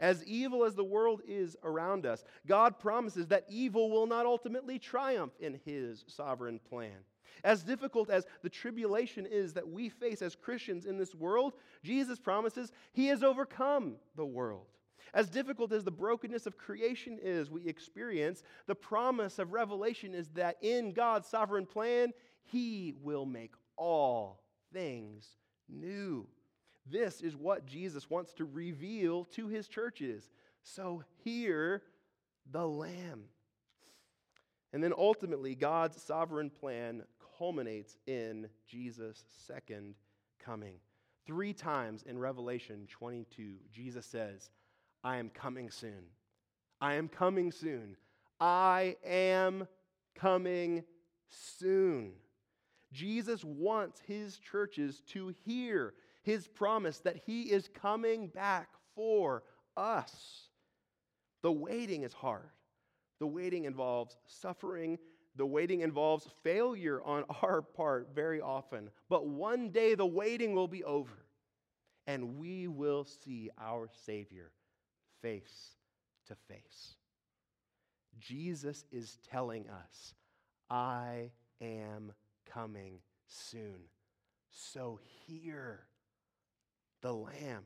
As 0.01 0.25
evil 0.25 0.65
as 0.65 0.77
the 0.77 0.85
world 0.85 1.23
is 1.27 1.57
around 1.65 2.07
us, 2.07 2.23
God 2.47 2.79
promises 2.79 3.27
that 3.29 3.47
evil 3.49 3.91
will 3.91 4.07
not 4.07 4.27
ultimately 4.27 4.79
triumph 4.79 5.33
in 5.41 5.59
his 5.65 6.05
sovereign 6.07 6.61
plan. 6.69 6.99
As 7.43 7.65
difficult 7.65 8.11
as 8.11 8.25
the 8.43 8.49
tribulation 8.49 9.27
is 9.27 9.53
that 9.55 9.69
we 9.69 9.89
face 9.89 10.23
as 10.23 10.37
Christians 10.37 10.87
in 10.87 10.99
this 10.99 11.15
world, 11.15 11.55
Jesus 11.83 12.19
promises 12.19 12.73
he 12.93 13.07
has 13.09 13.23
overcome 13.23 13.97
the 14.17 14.27
world. 14.27 14.67
As 15.15 15.29
difficult 15.29 15.73
as 15.73 15.85
the 15.85 15.91
brokenness 15.91 16.47
of 16.47 16.59
creation 16.59 17.19
is, 17.23 17.51
we 17.51 17.67
experience, 17.67 18.43
the 18.67 18.75
promise 18.75 19.39
of 19.39 19.53
Revelation 19.53 20.15
is 20.15 20.29
that 20.31 20.57
in 20.63 20.93
God's 20.93 21.29
sovereign 21.29 21.67
plan, 21.67 22.13
He 22.45 22.95
will 23.03 23.27
make 23.27 23.53
all 23.77 24.43
things 24.73 25.37
new. 25.69 26.27
This 26.91 27.21
is 27.21 27.37
what 27.37 27.67
Jesus 27.67 28.09
wants 28.09 28.33
to 28.35 28.45
reveal 28.45 29.25
to 29.25 29.49
His 29.49 29.69
churches. 29.69 30.31
So 30.63 31.03
hear 31.25 31.83
the 32.51 32.67
Lamb. 32.67 33.25
And 34.73 34.83
then 34.85 34.93
ultimately, 34.97 35.55
God's 35.55 36.01
sovereign 36.03 36.51
plan 36.51 37.03
culminates 37.39 37.97
in 38.07 38.49
Jesus' 38.67 39.25
second 39.47 39.95
coming. 40.39 40.75
Three 41.27 41.53
times 41.53 42.03
in 42.03 42.19
Revelation 42.19 42.87
22, 42.91 43.57
Jesus 43.73 44.07
says, 44.07 44.51
I 45.09 45.17
am 45.17 45.31
coming 45.31 45.71
soon. 45.71 46.05
I 46.83 46.97
am 46.97 47.09
coming 47.09 47.51
soon. 47.51 47.97
I 48.39 48.97
am 49.07 49.67
coming 50.15 50.85
soon. 51.31 52.13
Jesus 52.93 53.43
wants 53.43 54.03
his 54.07 54.39
churches 54.39 55.01
to 55.13 55.35
hear 55.47 55.95
his 56.21 56.47
promise 56.47 56.99
that 56.99 57.23
he 57.25 57.45
is 57.45 57.71
coming 57.73 58.29
back 58.29 58.69
for 58.95 59.45
us. 59.79 60.51
The 61.43 61.53
waiting 61.53 62.03
is 62.03 62.13
hard. 62.13 62.51
The 63.19 63.27
waiting 63.27 63.65
involves 63.65 64.15
suffering. 64.27 64.99
The 65.37 65.47
waiting 65.47 65.81
involves 65.81 66.29
failure 66.45 67.03
on 67.03 67.25
our 67.43 67.63
part 67.63 68.11
very 68.15 68.43
often. 68.43 68.91
But 69.09 69.27
one 69.27 69.71
day 69.71 69.95
the 69.95 70.05
waiting 70.05 70.53
will 70.53 70.69
be 70.69 70.85
over 70.85 71.25
and 72.07 72.37
we 72.37 72.69
will 72.69 73.07
see 73.07 73.49
our 73.59 73.89
Savior 74.05 74.51
face 75.23 75.77
to 76.27 76.35
face. 76.35 76.95
Jesus 78.19 78.85
is 78.91 79.19
telling 79.31 79.69
us, 79.69 80.15
I 80.71 81.31
am 81.61 82.13
coming 82.53 83.01
soon. 83.27 83.81
So 84.51 84.99
hear 85.27 85.81
the 87.01 87.13
Lamb. 87.13 87.65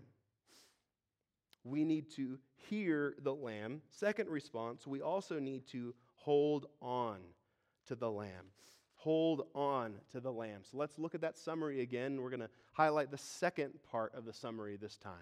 We 1.64 1.84
need 1.84 2.10
to 2.16 2.38
hear 2.68 3.14
the 3.22 3.34
Lamb. 3.34 3.82
Second 3.90 4.28
response, 4.28 4.86
we 4.86 5.00
also 5.00 5.38
need 5.38 5.66
to 5.68 5.94
hold 6.16 6.66
on 6.80 7.18
to 7.86 7.94
the 7.94 8.10
Lamb. 8.10 8.50
Hold 8.96 9.46
on 9.54 9.94
to 10.12 10.20
the 10.20 10.32
Lamb. 10.32 10.60
So 10.70 10.76
let's 10.76 10.98
look 10.98 11.14
at 11.14 11.20
that 11.22 11.38
summary 11.38 11.80
again. 11.80 12.20
We're 12.20 12.30
going 12.30 12.40
to 12.40 12.50
highlight 12.72 13.10
the 13.10 13.18
second 13.18 13.72
part 13.90 14.14
of 14.14 14.24
the 14.24 14.32
summary 14.32 14.76
this 14.76 14.96
time. 14.96 15.12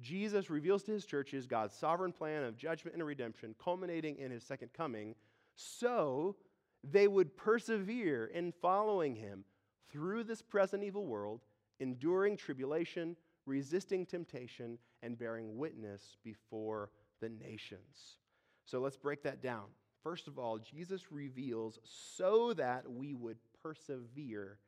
Jesus 0.00 0.50
reveals 0.50 0.82
to 0.84 0.92
his 0.92 1.04
churches 1.04 1.46
God's 1.46 1.74
sovereign 1.74 2.12
plan 2.12 2.44
of 2.44 2.56
judgment 2.56 2.96
and 2.96 3.04
redemption, 3.04 3.54
culminating 3.62 4.16
in 4.18 4.30
his 4.30 4.44
second 4.44 4.72
coming, 4.72 5.14
so 5.54 6.36
they 6.82 7.08
would 7.08 7.36
persevere 7.36 8.26
in 8.26 8.52
following 8.52 9.14
him 9.14 9.44
through 9.90 10.24
this 10.24 10.42
present 10.42 10.82
evil 10.82 11.06
world 11.06 11.40
enduring 11.80 12.36
tribulation, 12.36 13.16
resisting 13.46 14.06
temptation, 14.06 14.78
and 15.02 15.18
bearing 15.18 15.56
witness 15.56 16.16
before 16.22 16.90
the 17.20 17.28
nations. 17.28 18.18
So 18.64 18.80
let's 18.80 18.96
break 18.96 19.22
that 19.24 19.42
down. 19.42 19.64
First 20.02 20.28
of 20.28 20.38
all, 20.38 20.58
Jesus 20.58 21.10
reveals 21.10 21.78
so 21.84 22.52
that 22.54 22.90
we 22.90 23.14
would 23.14 23.38
persevere 23.62 24.58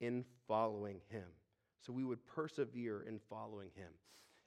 in 0.00 0.24
following 0.46 1.00
him. 1.08 1.24
So 1.80 1.92
we 1.92 2.04
would 2.04 2.24
persevere 2.26 3.02
in 3.02 3.20
following 3.28 3.70
him. 3.74 3.92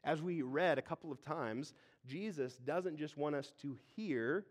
As 0.03 0.21
we 0.21 0.41
read 0.41 0.77
a 0.77 0.81
couple 0.81 1.11
of 1.11 1.21
times, 1.21 1.73
Jesus 2.07 2.57
doesn't 2.57 2.97
just 2.97 3.17
want 3.17 3.35
us 3.35 3.53
to 3.61 3.77
hear 3.95 4.45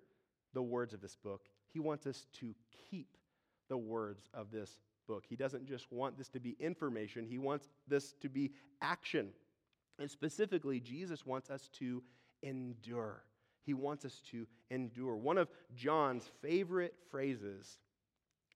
the 0.54 0.62
words 0.62 0.94
of 0.94 1.00
this 1.00 1.16
book, 1.16 1.42
he 1.72 1.78
wants 1.78 2.06
us 2.06 2.26
to 2.40 2.54
keep 2.90 3.16
the 3.68 3.76
words 3.76 4.28
of 4.34 4.50
this 4.50 4.80
book. 5.06 5.24
He 5.28 5.36
doesn't 5.36 5.66
just 5.66 5.92
want 5.92 6.18
this 6.18 6.28
to 6.30 6.40
be 6.40 6.56
information, 6.58 7.24
he 7.24 7.38
wants 7.38 7.68
this 7.86 8.14
to 8.20 8.28
be 8.28 8.52
action. 8.82 9.28
And 9.98 10.10
specifically, 10.10 10.80
Jesus 10.80 11.26
wants 11.26 11.50
us 11.50 11.68
to 11.78 12.02
endure. 12.42 13.22
He 13.64 13.74
wants 13.74 14.04
us 14.04 14.22
to 14.30 14.46
endure. 14.70 15.14
One 15.14 15.36
of 15.36 15.48
John's 15.76 16.30
favorite 16.40 16.94
phrases 17.10 17.78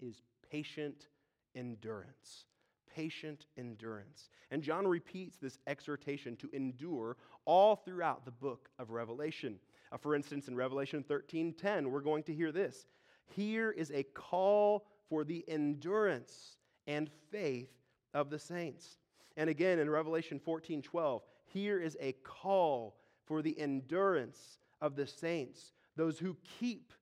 is 0.00 0.22
patient 0.50 1.08
endurance. 1.54 2.46
Patient 2.94 3.46
endurance. 3.58 4.28
And 4.50 4.62
John 4.62 4.86
repeats 4.86 5.36
this 5.36 5.58
exhortation 5.66 6.36
to 6.36 6.50
endure 6.52 7.16
all 7.44 7.76
throughout 7.76 8.24
the 8.24 8.30
book 8.30 8.68
of 8.78 8.90
Revelation. 8.90 9.58
Uh, 9.90 9.96
for 9.96 10.14
instance, 10.14 10.48
in 10.48 10.56
Revelation 10.56 11.02
13:10, 11.02 11.90
we're 11.90 12.00
going 12.00 12.22
to 12.24 12.34
hear 12.34 12.52
this. 12.52 12.86
Here 13.26 13.70
is 13.70 13.90
a 13.90 14.04
call 14.04 14.86
for 15.08 15.24
the 15.24 15.44
endurance 15.48 16.56
and 16.86 17.10
faith 17.30 17.70
of 18.12 18.30
the 18.30 18.38
saints. 18.38 18.98
And 19.36 19.50
again 19.50 19.78
in 19.78 19.90
Revelation 19.90 20.38
14:12, 20.38 21.22
here 21.46 21.80
is 21.80 21.96
a 22.00 22.12
call 22.22 22.96
for 23.24 23.42
the 23.42 23.58
endurance 23.58 24.58
of 24.80 24.96
the 24.96 25.06
saints, 25.06 25.72
those 25.96 26.18
who 26.18 26.36
keep 26.60 26.92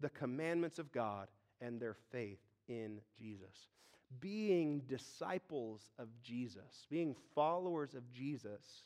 the 0.00 0.10
commandments 0.10 0.78
of 0.78 0.92
God 0.92 1.28
and 1.60 1.80
their 1.80 1.94
faith 2.10 2.40
in 2.68 3.00
Jesus. 3.18 3.68
Being 4.20 4.82
disciples 4.88 5.90
of 5.98 6.08
Jesus, 6.22 6.86
being 6.90 7.14
followers 7.34 7.94
of 7.94 8.10
Jesus, 8.12 8.84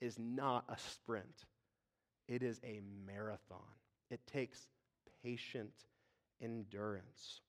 is 0.00 0.18
not 0.18 0.64
a 0.68 0.76
sprint, 0.78 1.44
it 2.28 2.42
is 2.42 2.60
a 2.64 2.80
marathon. 3.06 3.58
It 4.10 4.20
takes 4.26 4.68
patient 5.22 5.72
endurance. 6.40 7.40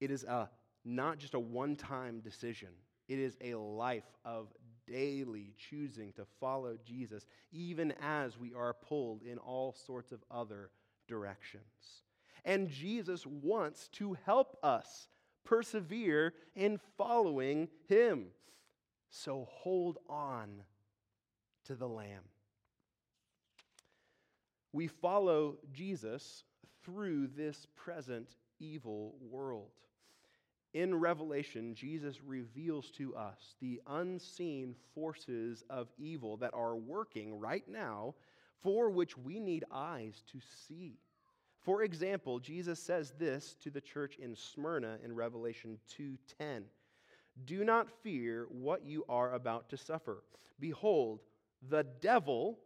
It 0.00 0.10
is 0.10 0.24
a, 0.24 0.50
not 0.84 1.18
just 1.18 1.34
a 1.34 1.40
one 1.40 1.76
time 1.76 2.20
decision, 2.20 2.68
it 3.08 3.18
is 3.18 3.36
a 3.40 3.54
life 3.54 4.04
of 4.24 4.48
daily 4.86 5.54
choosing 5.70 6.12
to 6.12 6.26
follow 6.40 6.76
Jesus, 6.84 7.26
even 7.52 7.92
as 8.02 8.38
we 8.38 8.52
are 8.54 8.74
pulled 8.74 9.22
in 9.22 9.38
all 9.38 9.74
sorts 9.86 10.12
of 10.12 10.22
other 10.30 10.70
directions. 11.08 12.02
And 12.44 12.68
Jesus 12.68 13.26
wants 13.26 13.88
to 13.94 14.16
help 14.24 14.58
us 14.62 15.08
persevere 15.44 16.34
in 16.54 16.78
following 16.96 17.68
him. 17.88 18.26
So 19.10 19.46
hold 19.50 19.98
on 20.08 20.62
to 21.66 21.74
the 21.74 21.88
Lamb. 21.88 22.24
We 24.72 24.88
follow 24.88 25.58
Jesus 25.72 26.42
through 26.84 27.28
this 27.28 27.66
present 27.76 28.36
evil 28.58 29.14
world. 29.20 29.70
In 30.72 30.96
Revelation, 30.96 31.74
Jesus 31.76 32.20
reveals 32.20 32.90
to 32.92 33.14
us 33.14 33.54
the 33.60 33.80
unseen 33.86 34.74
forces 34.92 35.62
of 35.70 35.86
evil 35.96 36.36
that 36.38 36.52
are 36.52 36.74
working 36.74 37.38
right 37.38 37.66
now, 37.68 38.14
for 38.60 38.90
which 38.90 39.16
we 39.16 39.38
need 39.38 39.64
eyes 39.70 40.24
to 40.32 40.40
see. 40.66 40.98
For 41.64 41.82
example, 41.82 42.38
Jesus 42.38 42.78
says 42.78 43.14
this 43.18 43.56
to 43.62 43.70
the 43.70 43.80
church 43.80 44.16
in 44.16 44.36
Smyrna 44.36 44.98
in 45.02 45.14
Revelation 45.14 45.80
2:10. 45.88 46.64
Do 47.46 47.64
not 47.64 47.90
fear 48.02 48.46
what 48.50 48.84
you 48.84 49.04
are 49.08 49.32
about 49.32 49.70
to 49.70 49.76
suffer. 49.76 50.22
Behold, 50.60 51.20
the 51.62 51.82
devil 51.82 52.60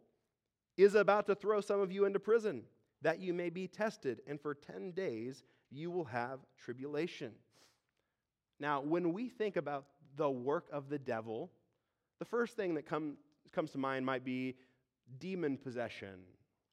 is 0.77 0.95
about 0.95 1.27
to 1.27 1.35
throw 1.35 1.61
some 1.61 1.79
of 1.79 1.91
you 1.91 2.05
into 2.05 2.19
prison, 2.19 2.67
that 3.01 3.19
you 3.19 3.33
may 3.33 3.49
be 3.49 3.67
tested, 3.67 4.21
and 4.27 4.39
for 4.39 4.53
10 4.53 4.91
days 4.91 5.43
you 5.71 5.89
will 5.89 6.05
have 6.05 6.45
tribulation. 6.57 7.33
Now, 8.59 8.81
when 8.81 9.13
we 9.13 9.29
think 9.29 9.55
about 9.55 9.87
the 10.17 10.29
work 10.29 10.67
of 10.71 10.89
the 10.89 10.99
devil, 10.99 11.51
the 12.19 12.25
first 12.25 12.57
thing 12.57 12.73
that 12.75 12.85
come, 12.85 13.17
comes 13.53 13.71
to 13.71 13.77
mind 13.77 14.05
might 14.05 14.25
be 14.25 14.57
demon 15.17 15.57
possession 15.57 16.19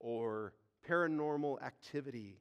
or 0.00 0.52
paranormal 0.88 1.62
activity. 1.62 2.40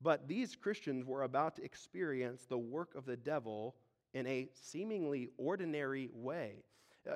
But 0.00 0.26
these 0.26 0.56
Christians 0.56 1.04
were 1.04 1.22
about 1.22 1.56
to 1.56 1.64
experience 1.64 2.44
the 2.48 2.58
work 2.58 2.94
of 2.94 3.06
the 3.06 3.16
devil 3.16 3.76
in 4.14 4.26
a 4.26 4.48
seemingly 4.54 5.28
ordinary 5.38 6.10
way. 6.12 6.64
Uh, 7.08 7.14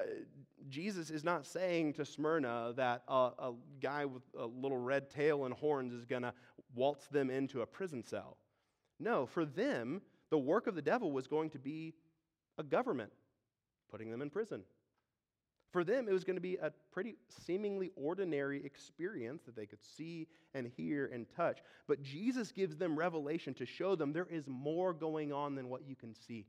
Jesus 0.69 1.11
is 1.11 1.23
not 1.23 1.47
saying 1.47 1.93
to 1.95 2.05
Smyrna 2.05 2.73
that 2.77 3.03
a, 3.09 3.31
a 3.39 3.55
guy 3.81 4.05
with 4.05 4.23
a 4.39 4.47
little 4.47 4.79
red 4.79 5.11
tail 5.11 5.45
and 5.45 5.55
horns 5.55 5.93
is 5.93 6.05
going 6.05 6.23
to 6.23 6.33
waltz 6.75 7.07
them 7.07 7.31
into 7.31 7.63
a 7.63 7.67
prison 7.67 8.03
cell. 8.03 8.37
No, 8.99 9.27
for 9.27 9.45
them, 9.45 10.01
the 10.31 10.39
work 10.39 10.67
of 10.67 10.75
the 10.75 10.83
devil 10.83 11.13
was 11.13 11.27
going 11.27 11.51
to 11.51 11.59
be 11.59 11.95
a 12.59 12.63
government 12.63 13.13
putting 13.91 14.11
them 14.11 14.23
in 14.23 14.31
prison. 14.31 14.63
For 15.77 15.85
them, 15.85 16.09
it 16.09 16.13
was 16.15 16.25
going 16.25 16.39
to 16.39 16.41
be 16.41 16.57
a 16.57 16.73
pretty 16.91 17.17
seemingly 17.45 17.91
ordinary 17.97 18.65
experience 18.65 19.43
that 19.43 19.55
they 19.55 19.67
could 19.67 19.85
see 19.85 20.27
and 20.55 20.67
hear 20.67 21.11
and 21.13 21.27
touch. 21.37 21.59
But 21.87 22.03
Jesus 22.03 22.51
gives 22.51 22.79
them 22.79 22.99
revelation 22.99 23.53
to 23.53 23.67
show 23.67 23.95
them 23.95 24.15
there 24.15 24.27
is 24.31 24.49
more 24.49 24.95
going 24.95 25.35
on 25.35 25.55
than 25.55 25.69
what 25.69 25.87
you 25.87 25.95
can 25.95 26.15
see. 26.15 26.47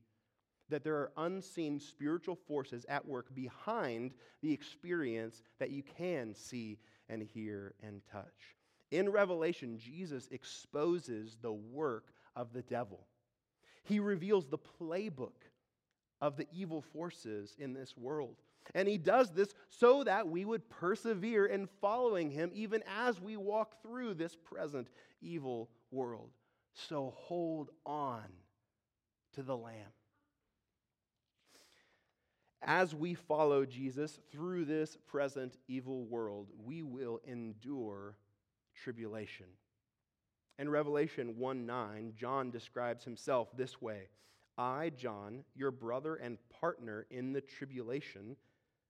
That 0.70 0.86
there 0.86 0.96
are 0.96 1.12
unseen 1.18 1.78
spiritual 1.78 2.38
forces 2.48 2.86
at 2.88 3.06
work 3.06 3.36
behind 3.36 4.14
the 4.42 4.54
experience 4.54 5.44
that 5.60 5.72
you 5.72 5.84
can 5.84 6.34
see 6.34 6.78
and 7.10 7.22
hear 7.22 7.74
and 7.84 8.00
touch. 8.10 8.56
In 8.92 9.10
Revelation, 9.10 9.78
Jesus 9.78 10.30
exposes 10.32 11.36
the 11.42 11.52
work 11.52 12.14
of 12.38 12.54
the 12.54 12.62
devil. 12.62 13.02
He 13.84 14.00
reveals 14.00 14.48
the 14.48 14.58
playbook 14.58 15.44
of 16.22 16.38
the 16.38 16.48
evil 16.54 16.82
forces 16.82 17.58
in 17.60 17.74
this 17.74 17.98
world. 17.98 18.38
And 18.76 18.88
he 18.88 18.98
does 18.98 19.32
this 19.32 19.54
so 19.70 20.04
that 20.04 20.28
we 20.28 20.46
would 20.46 20.70
persevere 20.70 21.46
in 21.46 21.68
following 21.82 22.30
him 22.32 22.52
even 22.54 22.84
as 22.88 23.22
we 23.22 23.38
walk 23.38 23.82
through 23.82 24.16
this 24.16 24.36
present 24.36 24.90
evil 25.22 25.70
world. 25.92 26.30
So 26.74 27.14
hold 27.16 27.70
on 27.86 28.26
to 29.34 29.44
the 29.44 29.58
Lamb. 29.58 29.92
As 32.62 32.94
we 32.94 33.14
follow 33.14 33.66
Jesus 33.66 34.20
through 34.32 34.66
this 34.66 34.98
present 35.08 35.58
evil 35.68 36.06
world, 36.06 36.48
we 36.66 36.84
will 36.84 37.22
endure 37.26 38.18
tribulation. 38.76 39.46
In 40.60 40.70
Revelation 40.70 41.38
1 41.38 41.66
9, 41.66 42.14
John 42.16 42.50
describes 42.50 43.04
himself 43.04 43.56
this 43.56 43.82
way 43.82 44.10
I, 44.58 44.90
John, 44.90 45.44
your 45.56 45.72
brother 45.72 46.16
and 46.16 46.38
partner 46.60 47.06
in 47.12 47.32
the 47.32 47.42
tribulation 47.42 48.36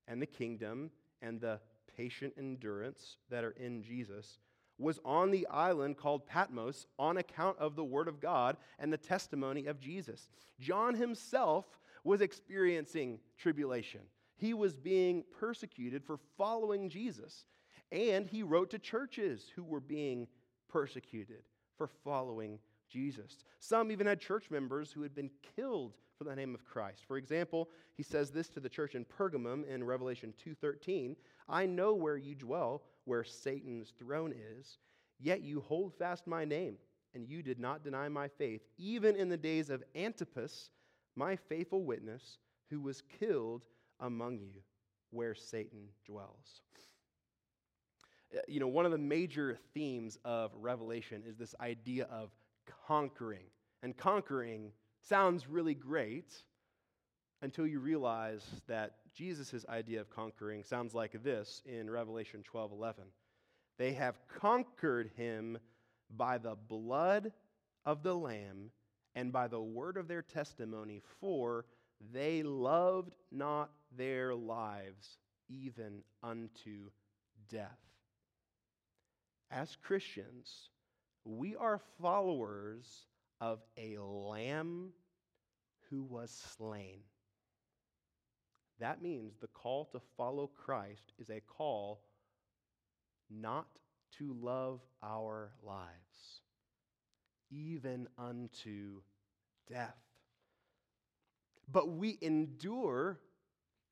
and 0.08 0.22
the 0.22 0.26
kingdom 0.26 0.91
and 1.22 1.39
the 1.41 1.60
patient 1.96 2.34
endurance 2.38 3.17
that 3.30 3.43
are 3.43 3.52
in 3.52 3.84
Jesus, 3.84 4.39
was 4.78 5.00
on 5.04 5.32
the 5.32 5.48
island 5.48 5.98
called 5.98 6.28
Patmos 6.28 6.86
on 7.00 7.17
account 7.17 7.58
of 7.58 7.76
the 7.76 7.84
word 7.84 8.08
of 8.08 8.20
God 8.20 8.58
and 8.78 8.93
the 8.93 8.98
testimony 8.98 9.65
of 9.65 9.80
Jesus. 9.80 10.30
John 10.60 10.93
himself 10.93 11.65
was 12.04 12.22
experiencing 12.22 13.20
tribulation. 13.38 14.02
He 14.36 14.54
was 14.54 14.78
being 14.78 15.24
persecuted 15.39 16.04
for 16.04 16.20
following 16.38 16.89
Jesus. 16.89 17.46
And 17.91 18.28
he 18.28 18.43
wrote 18.43 18.70
to 18.72 18.80
churches 18.80 19.52
who 19.56 19.63
were 19.63 19.80
being 19.80 20.28
persecuted 20.70 21.43
for 21.78 21.88
following 21.88 22.60
Jesus. 22.89 23.38
Some 23.60 23.91
even 23.91 24.08
had 24.08 24.20
church 24.20 24.52
members 24.52 24.91
who 24.91 25.02
had 25.02 25.15
been 25.15 25.32
killed 25.56 25.98
for 26.17 26.23
the 26.23 26.36
name 26.36 26.56
of 26.56 26.65
Christ. 26.65 27.06
For 27.08 27.17
example, 27.17 27.69
he 27.95 28.03
says 28.03 28.32
this 28.32 28.49
to 28.49 28.60
the 28.60 28.69
church 28.69 28.95
in 28.95 29.06
Pergamum 29.06 29.65
in 29.67 29.84
Revelation 29.84 30.34
2:13, 30.34 31.15
"I 31.47 31.65
know 31.65 31.93
where 31.93 32.17
you 32.17 32.36
dwell, 32.36 32.84
where 33.06 33.23
Satan's 33.23 33.91
throne 33.91 34.34
is, 34.34 34.80
yet 35.19 35.41
you 35.41 35.62
hold 35.62 35.93
fast 35.93 36.25
my 36.25 36.43
name, 36.43 36.80
and 37.13 37.27
you 37.27 37.43
did 37.43 37.60
not 37.60 37.84
deny 37.84 38.10
my 38.10 38.27
faith, 38.27 38.67
even 38.77 39.15
in 39.15 39.30
the 39.30 39.38
days 39.38 39.69
of 39.69 39.84
Antipas, 39.95 40.71
my 41.15 41.36
faithful 41.36 41.84
witness, 41.84 42.39
who 42.69 42.82
was 42.82 43.01
killed 43.01 43.65
among 43.99 44.39
you, 44.39 44.63
where 45.12 45.36
Satan 45.36 45.93
dwells." 46.06 46.62
Uh, 48.36 48.39
you 48.47 48.60
know, 48.60 48.67
one 48.67 48.86
of 48.86 48.91
the 48.91 48.97
major 48.97 49.56
themes 49.73 50.17
of 50.25 50.53
Revelation 50.56 51.23
is 51.23 51.38
this 51.38 51.56
idea 51.60 52.06
of 52.06 52.36
conquering. 52.65 53.49
And 53.84 53.95
conquering 53.95 54.73
sounds 55.01 55.47
really 55.47 55.73
great, 55.73 56.33
until 57.41 57.67
you 57.67 57.79
realize 57.79 58.43
that 58.67 58.95
Jesus' 59.13 59.65
idea 59.69 60.01
of 60.01 60.10
conquering 60.10 60.63
sounds 60.63 60.93
like 60.93 61.23
this 61.23 61.62
in 61.65 61.89
Revelation 61.89 62.43
12 62.43 62.71
11. 62.71 63.03
They 63.77 63.93
have 63.93 64.19
conquered 64.39 65.12
him 65.15 65.57
by 66.15 66.38
the 66.38 66.55
blood 66.55 67.31
of 67.86 68.01
the 68.01 68.15
Lamb 68.15 68.71
and 69.15 69.31
by 69.31 69.47
the 69.47 69.62
word 69.62 69.97
of 69.97 70.07
their 70.07 70.21
testimony, 70.21 71.01
for 71.19 71.65
they 72.13 72.43
loved 72.43 73.15
not 73.31 73.71
their 73.95 74.36
lives 74.36 75.17
even 75.49 76.03
unto 76.23 76.89
death. 77.49 77.79
As 79.49 79.77
Christians, 79.83 80.69
we 81.23 81.55
are 81.55 81.79
followers 82.01 83.05
of 83.39 83.60
a 83.78 83.97
lamb 83.97 84.91
who 85.89 86.04
was 86.04 86.32
slain. 86.58 87.00
That 88.80 89.02
means 89.02 89.38
the 89.38 89.47
call 89.47 89.86
to 89.86 90.00
follow 90.15 90.47
Christ 90.47 91.13
is 91.17 91.30
a 91.30 91.41
call 91.41 92.02
not 93.30 93.67
to 94.17 94.34
love 94.39 94.82
our 95.04 95.52
lives, 95.63 96.41
even 97.50 98.08
unto 98.17 99.02
death. 99.69 99.97
But 101.71 101.89
we 101.89 102.17
endure 102.21 103.19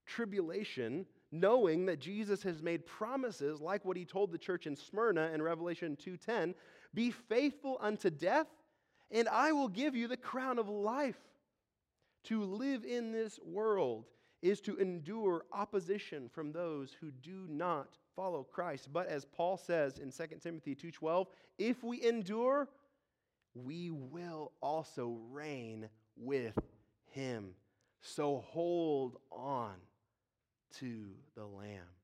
tribulation 0.06 1.06
knowing 1.32 1.86
that 1.88 2.00
Jesus 2.00 2.44
has 2.44 2.62
made 2.62 2.86
promises 2.86 3.60
like 3.60 3.84
what 3.84 3.98
he 3.98 4.06
told 4.06 4.32
the 4.32 4.38
church 4.38 4.68
in 4.68 4.76
Smyrna 4.76 5.32
in 5.34 5.42
Revelation 5.42 5.98
2:10, 5.98 6.56
"Be 6.94 7.12
faithful 7.12 7.78
unto 7.82 8.10
death, 8.10 8.48
and 9.12 9.28
I 9.30 9.52
will 9.52 9.68
give 9.68 9.96
you 9.96 10.08
the 10.08 10.18
crown 10.18 10.60
of 10.60 10.70
life." 10.70 11.20
To 12.24 12.44
live 12.44 12.86
in 12.86 13.12
this 13.12 13.40
world 13.40 14.08
is 14.42 14.62
to 14.62 14.78
endure 14.78 15.46
opposition 15.52 16.30
from 16.30 16.52
those 16.52 16.94
who 16.94 17.12
do 17.12 17.48
not 17.48 17.98
follow 18.16 18.44
Christ. 18.44 18.92
But 18.92 19.08
as 19.08 19.26
Paul 19.26 19.58
says 19.58 20.00
in 20.00 20.12
2 20.12 20.42
Timothy 20.42 20.76
2:12, 20.76 21.28
if 21.58 21.84
we 21.84 22.04
endure, 22.04 22.70
we 23.54 23.90
will 23.90 24.54
also 24.62 25.14
reign 25.30 25.90
with 26.16 26.58
him. 27.06 27.56
So 28.02 28.40
hold 28.40 29.22
on 29.32 29.76
to 30.72 31.16
the 31.36 31.46
Lamb. 31.46 31.95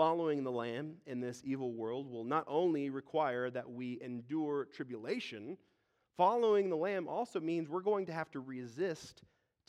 Following 0.00 0.44
the 0.44 0.50
Lamb 0.50 0.94
in 1.06 1.20
this 1.20 1.42
evil 1.44 1.74
world 1.74 2.10
will 2.10 2.24
not 2.24 2.46
only 2.48 2.88
require 2.88 3.50
that 3.50 3.70
we 3.70 4.00
endure 4.00 4.64
tribulation, 4.64 5.58
following 6.16 6.70
the 6.70 6.76
Lamb 6.76 7.06
also 7.06 7.38
means 7.38 7.68
we're 7.68 7.82
going 7.82 8.06
to 8.06 8.12
have 8.14 8.30
to 8.30 8.40
resist 8.40 9.20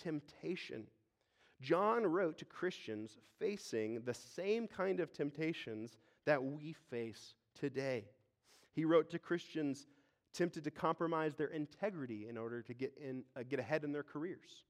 temptation. 0.01 0.87
John 1.59 2.05
wrote 2.05 2.37
to 2.37 2.45
Christians 2.45 3.17
facing 3.39 4.03
the 4.05 4.13
same 4.13 4.69
kind 4.69 5.01
of 5.01 5.11
temptations 5.11 5.97
that 6.25 6.41
we 6.41 6.77
face 6.89 7.33
today. 7.59 8.05
He 8.71 8.85
wrote 8.85 9.09
to 9.09 9.19
Christians 9.19 9.85
tempted 10.33 10.63
to 10.63 10.71
compromise 10.71 11.35
their 11.35 11.47
integrity 11.47 12.29
in 12.29 12.37
order 12.37 12.61
to 12.61 12.73
get, 12.73 12.93
in, 12.97 13.25
uh, 13.35 13.43
get 13.43 13.59
ahead 13.59 13.83
in 13.83 13.91
their 13.91 14.01
careers. 14.01 14.63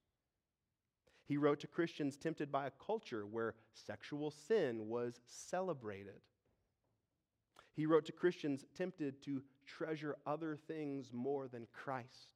He 1.31 1.37
wrote 1.37 1.61
to 1.61 1.67
Christians 1.67 2.17
tempted 2.17 2.51
by 2.51 2.67
a 2.67 2.85
culture 2.85 3.25
where 3.25 3.55
sexual 3.73 4.31
sin 4.31 4.89
was 4.89 5.21
celebrated. 5.25 6.19
He 7.73 7.85
wrote 7.85 8.03
to 8.07 8.11
Christians 8.11 8.65
tempted 8.75 9.23
to 9.23 9.41
treasure 9.65 10.17
other 10.25 10.57
things 10.57 11.13
more 11.13 11.47
than 11.47 11.67
Christ. 11.71 12.33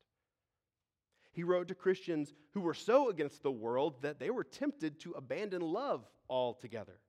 He 1.33 1.43
wrote 1.43 1.67
to 1.67 1.75
Christians 1.75 2.33
who 2.53 2.61
were 2.61 2.73
so 2.73 3.09
against 3.09 3.43
the 3.43 3.51
world 3.51 4.01
that 4.01 4.17
they 4.17 4.29
were 4.29 4.45
tempted 4.45 4.97
to 5.01 5.11
abandon 5.11 5.61
love 5.61 6.05
altogether. 6.29 6.99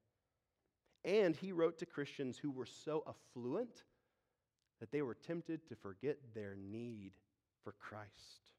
And 1.05 1.37
he 1.37 1.53
wrote 1.53 1.79
to 1.79 1.87
Christians 1.87 2.37
who 2.37 2.51
were 2.51 2.66
so 2.66 3.05
affluent 3.07 3.85
that 4.81 4.90
they 4.90 5.03
were 5.03 5.14
tempted 5.14 5.64
to 5.68 5.77
forget 5.77 6.18
their 6.35 6.57
need 6.57 7.12
for 7.62 7.75
Christ. 7.79 8.56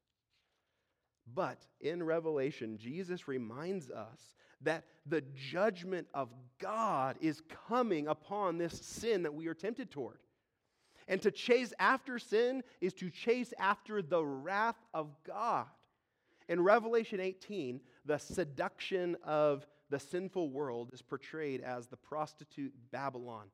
But 1.34 1.66
in 1.80 2.02
Revelation, 2.02 2.78
Jesus 2.78 3.28
reminds 3.28 3.90
us 3.90 4.34
that 4.62 4.84
the 5.06 5.22
judgment 5.50 6.08
of 6.14 6.30
God 6.60 7.16
is 7.20 7.42
coming 7.68 8.08
upon 8.08 8.58
this 8.58 8.78
sin 8.80 9.22
that 9.22 9.34
we 9.34 9.46
are 9.46 9.54
tempted 9.54 9.90
toward. 9.90 10.18
And 11.06 11.22
to 11.22 11.30
chase 11.30 11.72
after 11.78 12.18
sin 12.18 12.62
is 12.80 12.92
to 12.94 13.10
chase 13.10 13.54
after 13.58 14.02
the 14.02 14.24
wrath 14.24 14.76
of 14.92 15.08
God. 15.26 15.66
In 16.48 16.62
Revelation 16.62 17.20
18, 17.20 17.80
the 18.04 18.18
seduction 18.18 19.16
of 19.24 19.66
the 19.90 19.98
sinful 19.98 20.50
world 20.50 20.90
is 20.92 21.02
portrayed 21.02 21.60
as 21.62 21.86
the 21.86 21.96
prostitute 21.96 22.72
Babylon. 22.90 23.46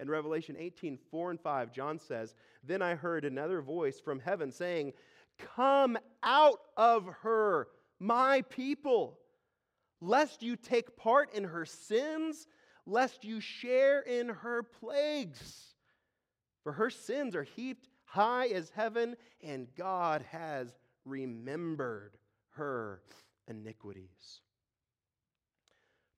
In 0.00 0.08
Revelation 0.08 0.54
18, 0.58 0.98
4 1.10 1.30
and 1.30 1.40
5, 1.40 1.72
John 1.72 1.98
says, 1.98 2.34
Then 2.62 2.82
I 2.82 2.94
heard 2.94 3.24
another 3.24 3.60
voice 3.60 3.98
from 3.98 4.20
heaven 4.20 4.52
saying, 4.52 4.92
Come 5.38 5.98
out 6.22 6.60
of 6.76 7.06
her, 7.22 7.68
my 7.98 8.42
people, 8.42 9.18
lest 10.00 10.42
you 10.42 10.56
take 10.56 10.96
part 10.96 11.34
in 11.34 11.44
her 11.44 11.64
sins, 11.64 12.46
lest 12.86 13.24
you 13.24 13.40
share 13.40 14.00
in 14.00 14.28
her 14.28 14.62
plagues. 14.62 15.74
For 16.62 16.72
her 16.72 16.90
sins 16.90 17.34
are 17.34 17.44
heaped 17.44 17.88
high 18.04 18.48
as 18.48 18.70
heaven, 18.70 19.16
and 19.42 19.68
God 19.76 20.24
has 20.30 20.74
remembered 21.04 22.16
her 22.50 23.02
iniquities. 23.46 24.40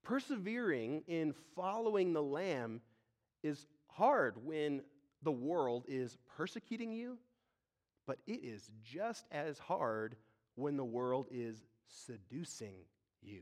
Persevering 0.03 1.03
in 1.07 1.33
following 1.55 2.13
the 2.13 2.23
Lamb 2.23 2.81
is 3.43 3.67
hard 3.87 4.43
when 4.43 4.81
the 5.21 5.31
world 5.31 5.85
is 5.87 6.17
persecuting 6.35 6.91
you, 6.91 7.17
but 8.05 8.19
it 8.27 8.43
is 8.43 8.69
just 8.83 9.25
as 9.31 9.57
hard 9.59 10.15
when 10.55 10.77
the 10.77 10.85
world 10.85 11.27
is 11.31 11.63
seducing 11.87 12.75
you. 13.21 13.41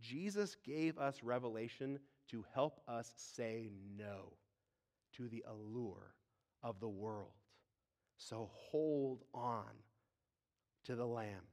Jesus 0.00 0.56
gave 0.64 0.98
us 0.98 1.22
revelation 1.22 1.98
to 2.30 2.44
help 2.54 2.80
us 2.86 3.12
say 3.16 3.70
no 3.96 4.32
to 5.16 5.28
the 5.28 5.44
allure 5.48 6.14
of 6.62 6.80
the 6.80 6.88
world. 6.88 7.32
So 8.16 8.50
hold 8.52 9.24
on 9.34 9.64
to 10.84 10.94
the 10.94 11.06
Lamb. 11.06 11.46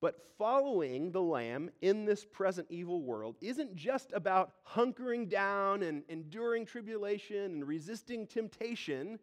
But 0.00 0.16
following 0.38 1.10
the 1.10 1.22
Lamb 1.22 1.70
in 1.80 2.04
this 2.04 2.24
present 2.24 2.68
evil 2.70 3.02
world 3.02 3.36
isn't 3.40 3.74
just 3.74 4.12
about 4.12 4.52
hunkering 4.66 5.28
down 5.28 5.82
and 5.82 6.04
enduring 6.08 6.66
tribulation 6.66 7.44
and 7.44 7.66
resisting 7.66 8.26
temptation. 8.26 9.18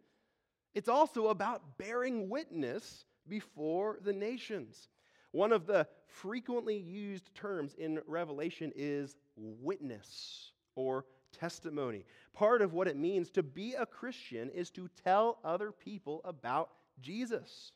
It's 0.74 0.88
also 0.88 1.28
about 1.28 1.78
bearing 1.78 2.28
witness 2.28 3.06
before 3.26 3.98
the 4.02 4.12
nations. 4.12 4.88
One 5.32 5.52
of 5.52 5.66
the 5.66 5.86
frequently 6.06 6.76
used 6.76 7.34
terms 7.34 7.74
in 7.78 8.00
Revelation 8.06 8.72
is 8.76 9.16
witness 9.36 10.52
or 10.74 11.06
testimony. 11.32 12.04
Part 12.34 12.62
of 12.62 12.72
what 12.74 12.88
it 12.88 12.96
means 12.96 13.30
to 13.30 13.42
be 13.42 13.74
a 13.74 13.86
Christian 13.86 14.50
is 14.50 14.70
to 14.72 14.88
tell 15.04 15.38
other 15.44 15.72
people 15.72 16.20
about 16.24 16.70
Jesus. 17.00 17.72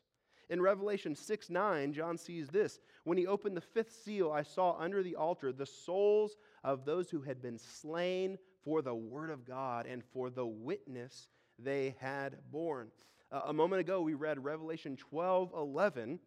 In 0.51 0.61
Revelation 0.61 1.15
6 1.15 1.49
9, 1.49 1.93
John 1.93 2.17
sees 2.17 2.49
this. 2.49 2.81
When 3.05 3.17
he 3.17 3.25
opened 3.25 3.55
the 3.55 3.61
fifth 3.61 3.93
seal, 4.03 4.33
I 4.33 4.43
saw 4.43 4.77
under 4.77 5.01
the 5.01 5.15
altar 5.15 5.53
the 5.53 5.65
souls 5.65 6.35
of 6.61 6.83
those 6.83 7.09
who 7.09 7.21
had 7.21 7.41
been 7.41 7.57
slain 7.57 8.37
for 8.61 8.81
the 8.81 8.93
word 8.93 9.29
of 9.29 9.45
God 9.45 9.85
and 9.85 10.03
for 10.03 10.29
the 10.29 10.45
witness 10.45 11.29
they 11.57 11.95
had 12.01 12.35
borne. 12.51 12.89
Uh, 13.31 13.43
a 13.45 13.53
moment 13.53 13.79
ago, 13.79 14.01
we 14.01 14.13
read 14.13 14.43
Revelation 14.43 14.97
12 14.97 15.53
11, 15.55 16.19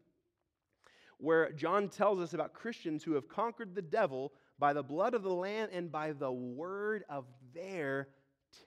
where 1.18 1.52
John 1.52 1.90
tells 1.90 2.18
us 2.18 2.32
about 2.32 2.54
Christians 2.54 3.04
who 3.04 3.12
have 3.12 3.28
conquered 3.28 3.74
the 3.74 3.82
devil 3.82 4.32
by 4.58 4.72
the 4.72 4.82
blood 4.82 5.12
of 5.12 5.22
the 5.22 5.34
Lamb 5.34 5.68
and 5.70 5.92
by 5.92 6.12
the 6.12 6.32
word 6.32 7.04
of 7.10 7.26
their 7.52 8.08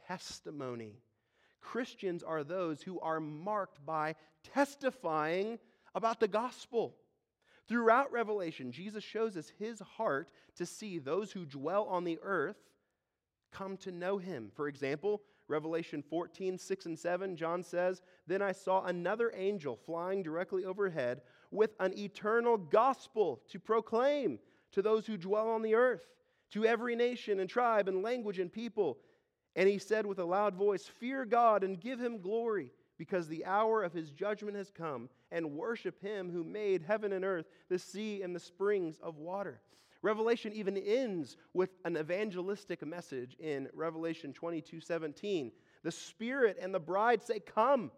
testimony. 0.07 1.01
Christians 1.71 2.23
are 2.23 2.45
those 2.45 2.82
who 2.82 2.97
are 3.01 3.19
marked 3.19 3.86
by 3.86 4.15
testifying 4.53 5.60
about 5.95 6.21
the 6.21 6.27
gospel. 6.27 6.95
Throughout 7.67 8.10
Revelation, 8.13 8.71
Jesus 8.71 9.03
shows 9.03 9.36
us 9.36 9.51
his 9.60 9.82
heart 9.82 10.32
to 10.56 10.65
see 10.65 10.97
those 10.97 11.34
who 11.34 11.45
dwell 11.45 11.84
on 11.86 12.06
the 12.06 12.19
earth 12.23 12.56
come 13.51 13.75
to 13.77 13.91
know 13.91 14.17
him. 14.17 14.49
For 14.56 14.69
example, 14.69 15.21
Revelation 15.49 16.01
14, 16.10 16.58
6 16.58 16.86
and 16.86 16.97
7, 16.97 17.36
John 17.36 17.63
says, 17.63 18.01
Then 18.27 18.41
I 18.41 18.53
saw 18.53 18.86
another 18.86 19.34
angel 19.36 19.75
flying 19.75 20.23
directly 20.23 20.63
overhead 20.63 21.19
with 21.51 21.71
an 21.82 21.97
eternal 21.97 22.56
gospel 22.56 23.41
to 23.49 23.60
proclaim 23.60 24.39
to 24.71 24.82
those 24.82 25.06
who 25.06 25.17
dwell 25.17 25.49
on 25.49 25.63
the 25.63 25.75
earth, 25.75 26.08
to 26.51 26.63
every 26.65 26.95
nation 26.95 27.41
and 27.41 27.49
tribe 27.49 27.89
and 27.89 28.03
language 28.03 28.39
and 28.39 28.51
people. 28.51 28.99
And 29.57 29.67
he 29.67 29.79
said 29.79 30.05
with 30.05 30.19
a 30.19 30.25
loud 30.25 30.53
voice, 30.53 30.85
Fear 30.99 31.25
God 31.25 31.63
and 31.63 31.81
give 31.81 31.99
him 31.99 32.21
glory, 32.21 32.71
because 32.97 33.27
the 33.27 33.43
hour 33.43 33.83
of 33.83 33.91
his 33.91 34.11
judgment 34.11 34.55
has 34.55 34.69
come, 34.69 35.09
and 35.31 35.53
worship 35.53 35.99
him 35.99 36.31
who 36.31 36.43
made 36.43 36.83
heaven 36.83 37.11
and 37.11 37.25
earth, 37.25 37.47
the 37.67 37.79
sea 37.79 38.21
and 38.21 38.35
the 38.35 38.39
springs 38.39 38.99
of 39.01 39.17
water. 39.17 39.59
Revelation 40.03 40.53
even 40.53 40.77
ends 40.77 41.37
with 41.53 41.71
an 41.85 41.97
evangelistic 41.97 42.85
message 42.85 43.35
in 43.39 43.67
Revelation 43.73 44.31
22 44.31 44.79
17. 44.79 45.51
The 45.83 45.91
Spirit 45.91 46.57
and 46.61 46.73
the 46.73 46.79
bride 46.79 47.23
say, 47.23 47.39
Come. 47.39 47.91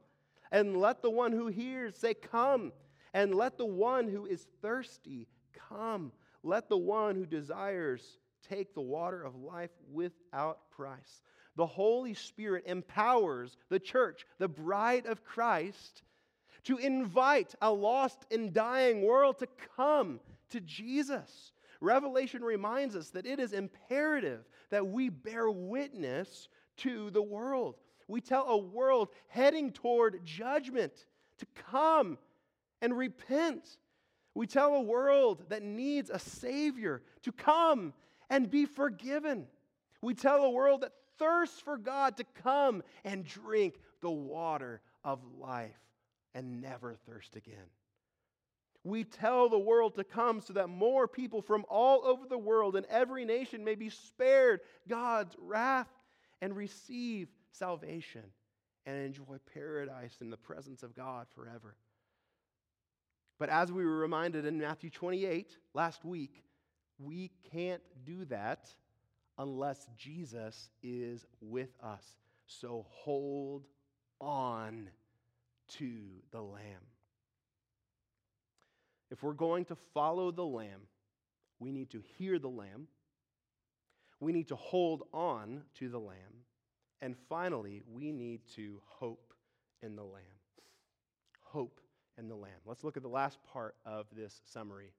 And 0.51 0.77
let 0.77 1.01
the 1.01 1.11
one 1.11 1.33
who 1.33 1.47
hears 1.47 1.97
say, 1.97 2.13
Come. 2.13 2.71
And 3.13 3.35
let 3.35 3.57
the 3.57 3.65
one 3.65 4.07
who 4.07 4.25
is 4.25 4.47
thirsty 4.61 5.27
come. 5.69 6.13
Let 6.41 6.69
the 6.69 6.77
one 6.77 7.15
who 7.15 7.25
desires 7.25 8.17
take 8.47 8.73
the 8.73 8.81
water 8.81 9.21
of 9.21 9.35
life 9.35 9.71
without 9.91 10.69
price. 10.71 11.21
The 11.59 11.65
Holy 11.65 12.13
Spirit 12.13 12.63
empowers 12.67 13.57
the 13.67 13.79
church, 13.79 14.25
the 14.37 14.47
bride 14.47 15.05
of 15.05 15.25
Christ, 15.25 16.03
to 16.63 16.77
invite 16.77 17.53
a 17.61 17.69
lost 17.69 18.25
and 18.31 18.53
dying 18.53 19.01
world 19.01 19.39
to 19.39 19.47
come 19.75 20.21
to 20.51 20.61
Jesus. 20.61 21.51
Revelation 21.81 22.45
reminds 22.45 22.95
us 22.95 23.09
that 23.09 23.25
it 23.25 23.41
is 23.41 23.51
imperative 23.51 24.47
that 24.69 24.87
we 24.87 25.09
bear 25.09 25.51
witness 25.51 26.47
to 26.77 27.09
the 27.09 27.21
world. 27.21 27.75
We 28.07 28.21
tell 28.21 28.47
a 28.47 28.57
world 28.57 29.09
heading 29.27 29.73
toward 29.73 30.25
judgment 30.25 30.93
to 31.39 31.45
come 31.69 32.17
and 32.81 32.97
repent. 32.97 33.67
We 34.33 34.47
tell 34.47 34.75
a 34.75 34.81
world 34.81 35.43
that 35.49 35.61
needs 35.61 36.09
a 36.09 36.19
Savior 36.19 37.01
to 37.23 37.33
come 37.33 37.91
and 38.29 38.49
be 38.49 38.65
forgiven. 38.65 39.47
We 40.01 40.13
tell 40.13 40.43
a 40.43 40.49
world 40.49 40.81
that 40.81 40.93
thirsts 41.17 41.59
for 41.59 41.77
God 41.77 42.17
to 42.17 42.25
come 42.43 42.83
and 43.03 43.25
drink 43.25 43.75
the 44.01 44.12
water 44.12 44.81
of 45.03 45.19
life 45.38 45.79
and 46.33 46.62
never 46.62 46.95
thirst 47.05 47.35
again. 47.35 47.69
We 48.83 49.03
tell 49.03 49.49
the 49.49 49.59
world 49.59 49.95
to 49.95 50.05
come 50.05 50.39
so 50.39 50.53
that 50.53 50.69
more 50.69 51.07
people 51.07 51.41
from 51.41 51.65
all 51.69 52.05
over 52.05 52.25
the 52.27 52.38
world 52.38 52.75
and 52.77 52.85
every 52.85 53.25
nation 53.25 53.65
may 53.65 53.75
be 53.75 53.89
spared 53.89 54.62
God's 54.88 55.35
wrath 55.38 55.89
and 56.41 56.55
receive 56.55 57.27
salvation 57.51 58.23
and 58.85 58.97
enjoy 58.97 59.38
paradise 59.53 60.17
in 60.21 60.29
the 60.29 60.38
presence 60.38 60.81
of 60.81 60.95
God 60.95 61.27
forever. 61.35 61.75
But 63.38 63.49
as 63.49 63.71
we 63.71 63.85
were 63.85 63.97
reminded 63.97 64.45
in 64.45 64.57
Matthew 64.57 64.89
28 64.89 65.57
last 65.73 66.05
week, 66.05 66.43
we 66.97 67.31
can't 67.51 67.83
do 68.05 68.25
that 68.25 68.69
unless 69.39 69.88
Jesus 69.97 70.69
is 70.84 71.25
with 71.41 71.69
us. 71.82 72.04
So 72.45 72.86
hold 72.89 73.65
on 74.21 74.89
to 75.80 75.91
the 76.32 76.41
Lamb. 76.41 76.84
If 79.10 79.23
we're 79.23 79.34
going 79.34 79.65
to 79.65 79.78
follow 79.93 80.30
the 80.32 80.45
Lamb, 80.45 80.82
we 81.58 81.71
need 81.71 81.89
to 81.91 82.04
hear 82.17 82.38
the 82.38 82.49
Lamb. 82.49 82.88
We 84.19 84.34
need 84.34 84.49
to 84.49 84.56
hold 84.56 85.04
on 85.13 85.62
to 85.75 85.89
the 85.89 85.99
Lamb. 85.99 86.43
And 87.02 87.15
finally, 87.30 87.82
we 87.91 88.12
need 88.12 88.41
to 88.56 88.82
hope 88.86 89.34
in 89.82 89.95
the 89.95 90.04
Lamb. 90.04 90.21
Hope 91.41 91.80
in 92.17 92.28
the 92.28 92.36
Lamb. 92.36 92.52
Let's 92.65 92.84
look 92.84 92.97
at 92.97 93.04
the 93.04 93.10
last 93.10 93.39
part 93.52 93.75
of 93.86 94.06
this 94.15 94.41
summary. 94.45 94.91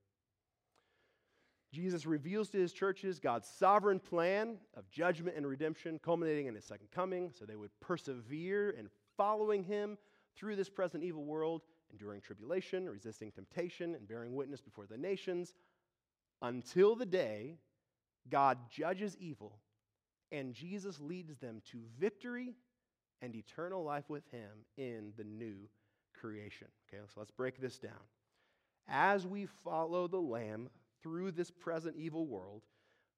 Jesus 1.73 2.05
reveals 2.05 2.51
to 2.51 2.59
his 2.59 2.73
churches 2.73 3.21
God's 3.21 3.49
sovereign 3.49 4.01
plan 4.01 4.57
of 4.77 4.91
judgment 4.91 5.37
and 5.37 5.47
redemption, 5.47 6.01
culminating 6.03 6.47
in 6.47 6.55
his 6.55 6.65
second 6.65 6.91
coming, 6.91 7.31
so 7.37 7.45
they 7.45 7.57
would 7.57 7.71
persevere 7.81 8.71
in 8.71 8.89
following 9.17 9.63
him 9.63 9.97
through 10.37 10.57
this 10.57 10.69
present 10.69 11.05
evil 11.05 11.25
world, 11.25 11.63
enduring 11.93 12.21
tribulation, 12.21 12.89
resisting 12.89 13.31
temptation, 13.31 13.95
and 13.95 14.09
bearing 14.09 14.35
witness 14.35 14.61
before 14.61 14.87
the 14.87 14.97
nations, 14.97 15.55
until 16.43 16.97
the 16.97 17.07
day 17.07 17.57
God 18.29 18.59
judges 18.71 19.17
evil 19.21 19.61
and 20.33 20.55
Jesus 20.55 21.01
leads 21.01 21.37
them 21.39 21.61
to 21.73 21.79
victory 21.99 22.55
and 23.23 23.35
eternal 23.35 23.83
life 23.83 24.09
with 24.09 24.25
him 24.31 24.51
in 24.77 25.13
the 25.17 25.25
new 25.25 25.69
creation. 26.19 26.69
Okay, 26.89 27.03
so 27.07 27.21
let's 27.21 27.31
break 27.31 27.61
this 27.61 27.79
down. 27.79 27.93
As 28.89 29.27
we 29.27 29.47
follow 29.65 30.09
the 30.09 30.21
Lamb 30.21 30.69
through 31.03 31.33
this 31.33 31.51
present 31.51 31.97
evil 31.97 32.27
world, 32.27 32.63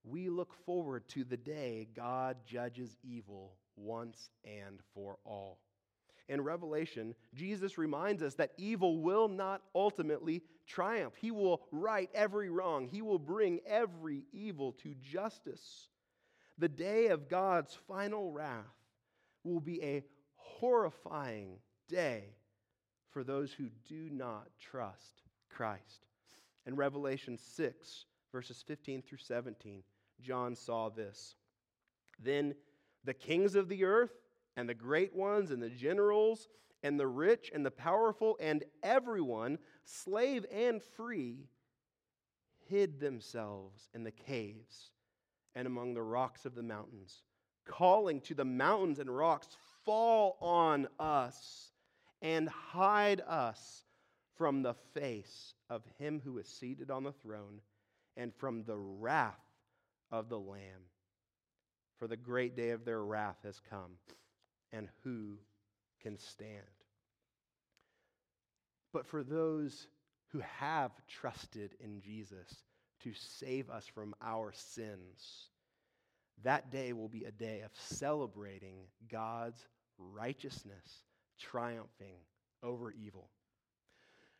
we 0.04 0.28
look 0.28 0.54
forward 0.66 1.08
to 1.10 1.24
the 1.24 1.36
day 1.36 1.88
God 1.94 2.36
judges 2.44 2.96
evil 3.02 3.56
once 3.76 4.30
and 4.44 4.80
for 4.94 5.18
all. 5.24 5.58
In 6.28 6.40
Revelation, 6.40 7.14
Jesus 7.34 7.78
reminds 7.78 8.22
us 8.22 8.34
that 8.34 8.52
evil 8.56 8.98
will 8.98 9.28
not 9.28 9.62
ultimately 9.74 10.42
triumph. 10.66 11.14
He 11.16 11.30
will 11.30 11.62
right 11.70 12.08
every 12.14 12.48
wrong, 12.48 12.88
He 12.88 13.02
will 13.02 13.18
bring 13.18 13.60
every 13.66 14.24
evil 14.32 14.72
to 14.82 14.94
justice. 15.00 15.88
The 16.58 16.68
day 16.68 17.08
of 17.08 17.28
God's 17.28 17.76
final 17.88 18.30
wrath 18.30 18.64
will 19.44 19.60
be 19.60 19.82
a 19.82 20.04
horrifying 20.36 21.58
day 21.88 22.24
for 23.10 23.24
those 23.24 23.52
who 23.52 23.68
do 23.88 24.08
not 24.10 24.48
trust 24.60 25.22
Christ. 25.50 26.06
In 26.66 26.76
Revelation 26.76 27.36
6, 27.36 28.04
verses 28.30 28.62
15 28.66 29.02
through 29.02 29.18
17, 29.18 29.82
John 30.20 30.54
saw 30.54 30.88
this. 30.88 31.36
Then 32.22 32.54
the 33.04 33.14
kings 33.14 33.54
of 33.54 33.68
the 33.68 33.84
earth, 33.84 34.12
and 34.56 34.68
the 34.68 34.74
great 34.74 35.14
ones, 35.14 35.50
and 35.50 35.62
the 35.62 35.70
generals, 35.70 36.48
and 36.82 36.98
the 37.00 37.06
rich, 37.06 37.50
and 37.54 37.64
the 37.64 37.70
powerful, 37.70 38.36
and 38.40 38.64
everyone, 38.82 39.58
slave 39.84 40.44
and 40.52 40.82
free, 40.82 41.48
hid 42.68 43.00
themselves 43.00 43.88
in 43.94 44.04
the 44.04 44.10
caves 44.10 44.90
and 45.54 45.66
among 45.66 45.94
the 45.94 46.02
rocks 46.02 46.44
of 46.44 46.54
the 46.54 46.62
mountains, 46.62 47.22
calling 47.66 48.20
to 48.22 48.34
the 48.34 48.44
mountains 48.44 48.98
and 48.98 49.14
rocks, 49.14 49.48
Fall 49.84 50.36
on 50.40 50.86
us 50.98 51.72
and 52.20 52.48
hide 52.48 53.20
us 53.26 53.84
from 54.36 54.62
the 54.62 54.74
face 54.94 55.54
of 55.68 55.82
him 55.98 56.20
who 56.24 56.38
is 56.38 56.48
seated 56.48 56.90
on 56.90 57.04
the 57.04 57.12
throne 57.12 57.60
and 58.16 58.34
from 58.34 58.64
the 58.64 58.76
wrath 58.76 59.34
of 60.10 60.28
the 60.28 60.38
Lamb. 60.38 60.88
For 61.98 62.08
the 62.08 62.16
great 62.16 62.56
day 62.56 62.70
of 62.70 62.84
their 62.84 63.02
wrath 63.02 63.38
has 63.44 63.60
come, 63.70 63.92
and 64.72 64.88
who 65.04 65.38
can 66.02 66.18
stand? 66.18 66.58
But 68.92 69.06
for 69.06 69.22
those 69.22 69.86
who 70.32 70.40
have 70.58 70.90
trusted 71.06 71.74
in 71.80 72.00
Jesus 72.00 72.64
to 73.04 73.12
save 73.14 73.70
us 73.70 73.86
from 73.86 74.14
our 74.20 74.52
sins, 74.52 75.48
that 76.42 76.70
day 76.70 76.92
will 76.92 77.08
be 77.08 77.24
a 77.24 77.30
day 77.30 77.60
of 77.60 77.70
celebrating 77.74 78.76
God's 79.10 79.64
righteousness 79.98 81.04
triumphing 81.38 82.16
over 82.62 82.90
evil. 82.92 83.28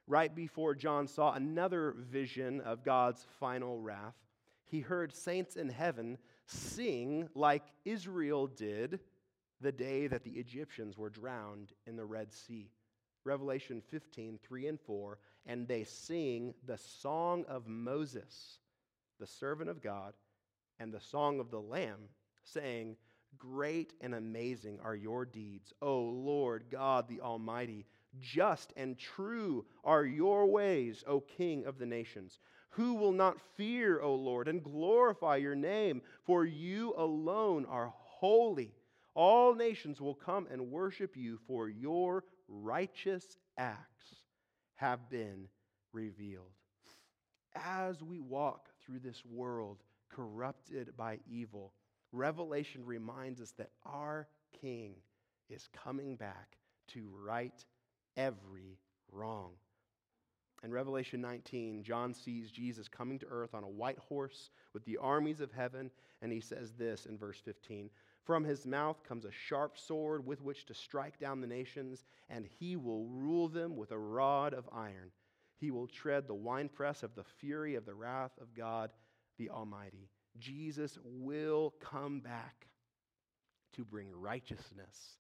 Right 0.07 0.35
before 0.35 0.75
John 0.75 1.07
saw 1.07 1.33
another 1.33 1.95
vision 1.97 2.61
of 2.61 2.85
God's 2.85 3.25
final 3.39 3.79
wrath, 3.79 4.17
he 4.65 4.81
heard 4.81 5.15
saints 5.15 5.57
in 5.57 5.69
heaven 5.69 6.19
sing 6.47 7.29
like 7.35 7.63
Israel 7.85 8.47
did 8.47 9.01
the 9.61 9.73
day 9.73 10.07
that 10.09 10.25
the 10.25 10.31
Egyptians 10.31 10.99
were 10.99 11.11
drowned 11.11 11.73
in 11.87 11.97
the 11.97 12.05
Red 12.05 12.33
Sea. 12.33 12.71
Revelation 13.25 13.81
15, 13.91 14.39
3 14.43 14.67
and 14.67 14.81
4. 14.81 15.19
And 15.47 15.69
they 15.69 15.85
sing 15.85 16.55
the 16.67 16.79
song 16.79 17.45
of 17.49 17.67
Moses, 17.67 18.59
the 19.21 19.27
servant 19.27 19.71
of 19.71 19.83
God, 19.83 20.15
and 20.81 20.93
the 20.93 21.01
song 21.01 21.39
of 21.39 21.51
the 21.51 21.61
Lamb, 21.61 22.09
saying, 22.43 22.97
Great 23.39 23.95
and 24.01 24.15
amazing 24.15 24.79
are 24.83 24.95
your 24.95 25.25
deeds, 25.25 25.73
O 25.81 26.01
Lord 26.01 26.65
God 26.71 27.09
the 27.09 27.21
Almighty. 27.21 27.87
Just 28.21 28.73
and 28.77 28.99
true 28.99 29.65
are 29.85 30.05
your 30.05 30.47
ways, 30.47 31.03
O 31.07 31.21
King 31.21 31.65
of 31.65 31.79
the 31.79 31.87
nations. 31.87 32.39
Who 32.71 32.95
will 32.95 33.13
not 33.13 33.41
fear, 33.57 34.01
O 34.01 34.15
Lord, 34.15 34.49
and 34.49 34.63
glorify 34.63 35.37
your 35.37 35.55
name? 35.55 36.03
For 36.25 36.45
you 36.45 36.95
alone 36.97 37.67
are 37.67 37.93
holy. 37.97 38.75
All 39.15 39.55
nations 39.55 40.01
will 40.01 40.15
come 40.15 40.47
and 40.51 40.71
worship 40.71 41.17
you, 41.17 41.39
for 41.47 41.69
your 41.69 42.25
righteous 42.49 43.37
acts 43.59 44.17
have 44.75 45.11
been 45.11 45.49
revealed. 45.93 46.53
As 47.55 48.03
we 48.03 48.21
walk 48.21 48.71
through 48.85 49.01
this 49.01 49.23
world 49.25 49.83
corrupted 50.11 50.97
by 50.97 51.19
evil, 51.31 51.73
Revelation 52.13 52.85
reminds 52.85 53.41
us 53.41 53.53
that 53.59 53.71
our 53.85 54.29
King 54.61 54.95
is 55.51 55.69
coming 55.73 56.17
back 56.17 56.57
to 56.89 57.09
right 57.23 57.65
every 58.17 58.79
wrong. 59.11 59.53
In 60.65 60.71
Revelation 60.71 61.21
19, 61.21 61.83
John 61.83 62.15
sees 62.15 62.53
Jesus 62.53 62.87
coming 62.87 63.19
to 63.19 63.27
earth 63.27 63.53
on 63.53 63.65
a 63.65 63.69
white 63.69 63.99
horse 63.99 64.51
with 64.73 64.85
the 64.85 64.97
armies 64.97 65.41
of 65.41 65.51
heaven, 65.51 65.91
and 66.21 66.31
he 66.31 66.41
says 66.41 66.73
this 66.79 67.07
in 67.07 67.19
verse 67.19 67.41
15 67.45 67.91
From 68.25 68.45
his 68.45 68.65
mouth 68.65 69.03
comes 69.03 69.25
a 69.25 69.33
sharp 69.33 69.77
sword 69.77 70.25
with 70.25 70.41
which 70.41 70.65
to 70.67 70.75
strike 70.75 71.19
down 71.19 71.41
the 71.41 71.49
nations, 71.49 72.05
and 72.31 72.47
he 72.47 72.77
will 72.77 73.07
rule 73.07 73.49
them 73.49 73.77
with 73.77 73.91
a 73.91 73.99
rod 73.99 74.55
of 74.55 74.69
iron. 74.73 75.11
He 75.59 75.73
will 75.73 75.89
tread 75.89 76.29
the 76.29 76.35
winepress 76.35 77.03
of 77.03 77.15
the 77.17 77.25
fury 77.25 77.75
of 77.75 77.85
the 77.85 77.95
wrath 77.95 78.33
of 78.41 78.55
God 78.55 78.91
the 79.39 79.51
Almighty. 79.51 80.09
Jesus 80.39 80.99
will 81.05 81.75
come 81.81 82.21
back 82.21 82.69
to 83.75 83.85
bring 83.85 84.09
righteousness 84.13 85.17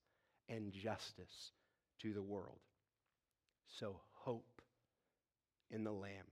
and 0.49 0.72
justice 0.72 1.53
to 2.01 2.12
the 2.12 2.22
world. 2.22 2.61
So 3.79 3.97
hope 4.12 4.61
in 5.70 5.85
the 5.85 5.93
Lamb. 5.93 6.27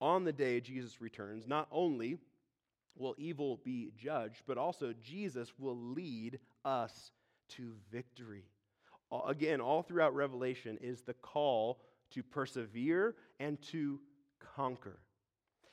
On 0.00 0.24
the 0.24 0.32
day 0.32 0.60
Jesus 0.60 1.00
returns, 1.00 1.46
not 1.46 1.68
only 1.70 2.18
will 2.96 3.14
evil 3.16 3.60
be 3.64 3.92
judged, 3.96 4.42
but 4.46 4.58
also 4.58 4.92
Jesus 5.00 5.52
will 5.58 5.76
lead 5.76 6.40
us 6.64 7.12
to 7.50 7.74
victory. 7.90 8.44
Again, 9.26 9.60
all 9.60 9.82
throughout 9.82 10.14
Revelation 10.14 10.78
is 10.80 11.02
the 11.02 11.14
call 11.14 11.80
to 12.10 12.22
persevere 12.22 13.14
and 13.38 13.60
to 13.62 14.00
conquer. 14.56 14.98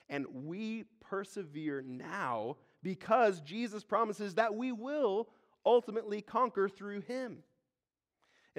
And 0.09 0.25
we 0.45 0.85
persevere 0.99 1.81
now 1.81 2.57
because 2.83 3.41
Jesus 3.41 3.83
promises 3.83 4.35
that 4.35 4.53
we 4.53 4.71
will 4.71 5.29
ultimately 5.65 6.21
conquer 6.21 6.69
through 6.69 7.01
him. 7.01 7.39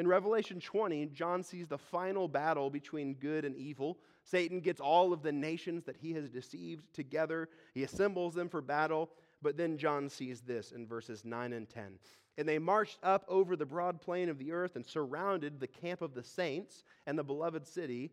In 0.00 0.08
Revelation 0.08 0.60
20, 0.60 1.08
John 1.08 1.42
sees 1.42 1.68
the 1.68 1.76
final 1.76 2.26
battle 2.26 2.70
between 2.70 3.12
good 3.16 3.44
and 3.44 3.54
evil. 3.54 3.98
Satan 4.24 4.60
gets 4.60 4.80
all 4.80 5.12
of 5.12 5.22
the 5.22 5.30
nations 5.30 5.84
that 5.84 5.98
he 5.98 6.14
has 6.14 6.30
deceived 6.30 6.94
together, 6.94 7.50
he 7.74 7.82
assembles 7.82 8.32
them 8.32 8.48
for 8.48 8.62
battle. 8.62 9.10
But 9.42 9.58
then 9.58 9.76
John 9.76 10.08
sees 10.08 10.40
this 10.40 10.72
in 10.72 10.86
verses 10.86 11.26
9 11.26 11.52
and 11.52 11.68
10. 11.68 11.98
And 12.38 12.48
they 12.48 12.58
marched 12.58 12.96
up 13.02 13.26
over 13.28 13.56
the 13.56 13.66
broad 13.66 14.00
plain 14.00 14.30
of 14.30 14.38
the 14.38 14.52
earth 14.52 14.74
and 14.74 14.86
surrounded 14.86 15.60
the 15.60 15.66
camp 15.66 16.00
of 16.00 16.14
the 16.14 16.24
saints 16.24 16.82
and 17.06 17.18
the 17.18 17.22
beloved 17.22 17.66
city. 17.66 18.10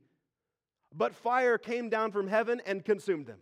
But 0.93 1.15
fire 1.15 1.57
came 1.57 1.87
down 1.87 2.11
from 2.11 2.27
heaven 2.27 2.61
and 2.65 2.83
consumed 2.83 3.27
them. 3.27 3.39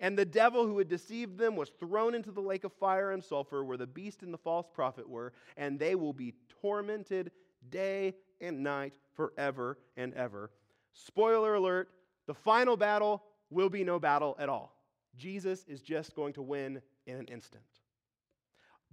And 0.00 0.18
the 0.18 0.26
devil 0.26 0.66
who 0.66 0.76
had 0.76 0.88
deceived 0.88 1.38
them 1.38 1.56
was 1.56 1.70
thrown 1.80 2.14
into 2.14 2.30
the 2.30 2.42
lake 2.42 2.64
of 2.64 2.74
fire 2.74 3.12
and 3.12 3.24
sulfur, 3.24 3.64
where 3.64 3.78
the 3.78 3.86
beast 3.86 4.22
and 4.22 4.34
the 4.34 4.38
false 4.38 4.66
prophet 4.70 5.08
were, 5.08 5.32
and 5.56 5.78
they 5.78 5.94
will 5.94 6.12
be 6.12 6.34
tormented 6.60 7.30
day 7.70 8.14
and 8.40 8.62
night 8.62 8.92
forever 9.14 9.78
and 9.96 10.14
ever. 10.14 10.50
Spoiler 10.92 11.54
alert 11.54 11.90
the 12.26 12.34
final 12.34 12.76
battle 12.76 13.22
will 13.50 13.68
be 13.68 13.84
no 13.84 13.98
battle 13.98 14.36
at 14.38 14.48
all. 14.48 14.74
Jesus 15.16 15.64
is 15.68 15.82
just 15.82 16.14
going 16.14 16.32
to 16.34 16.42
win 16.42 16.80
in 17.06 17.16
an 17.16 17.26
instant. 17.26 17.62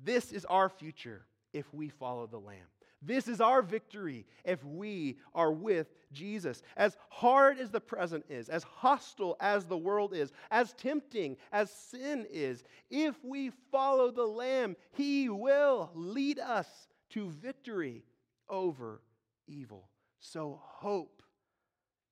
This 0.04 0.32
is 0.32 0.46
our 0.46 0.70
future 0.70 1.26
if 1.54 1.74
we 1.74 1.90
follow 1.90 2.28
the 2.28 2.40
Lamb. 2.40 2.68
This 3.04 3.28
is 3.28 3.42
our 3.42 3.64
victory 3.64 4.28
if 4.46 4.64
we 4.64 5.18
are 5.34 5.52
with 5.52 5.88
Jesus. 6.12 6.62
As 6.78 6.98
hard 7.10 7.58
as 7.58 7.72
the 7.72 7.82
present 7.82 8.26
is, 8.30 8.48
as 8.48 8.64
hostile 8.64 9.38
as 9.40 9.66
the 9.66 9.78
world 9.78 10.14
is, 10.14 10.32
as 10.52 10.74
tempting 10.74 11.38
as 11.52 11.72
sin 11.72 12.28
is, 12.30 12.64
if 12.92 13.16
we 13.24 13.52
follow 13.72 14.12
the 14.12 14.26
Lamb, 14.26 14.76
He 14.92 15.30
will 15.30 15.90
lead 15.96 16.38
us 16.38 16.68
to 17.12 17.30
victory 17.32 18.04
over 18.52 19.02
evil. 19.48 19.90
So 20.20 20.60
hope 20.62 21.24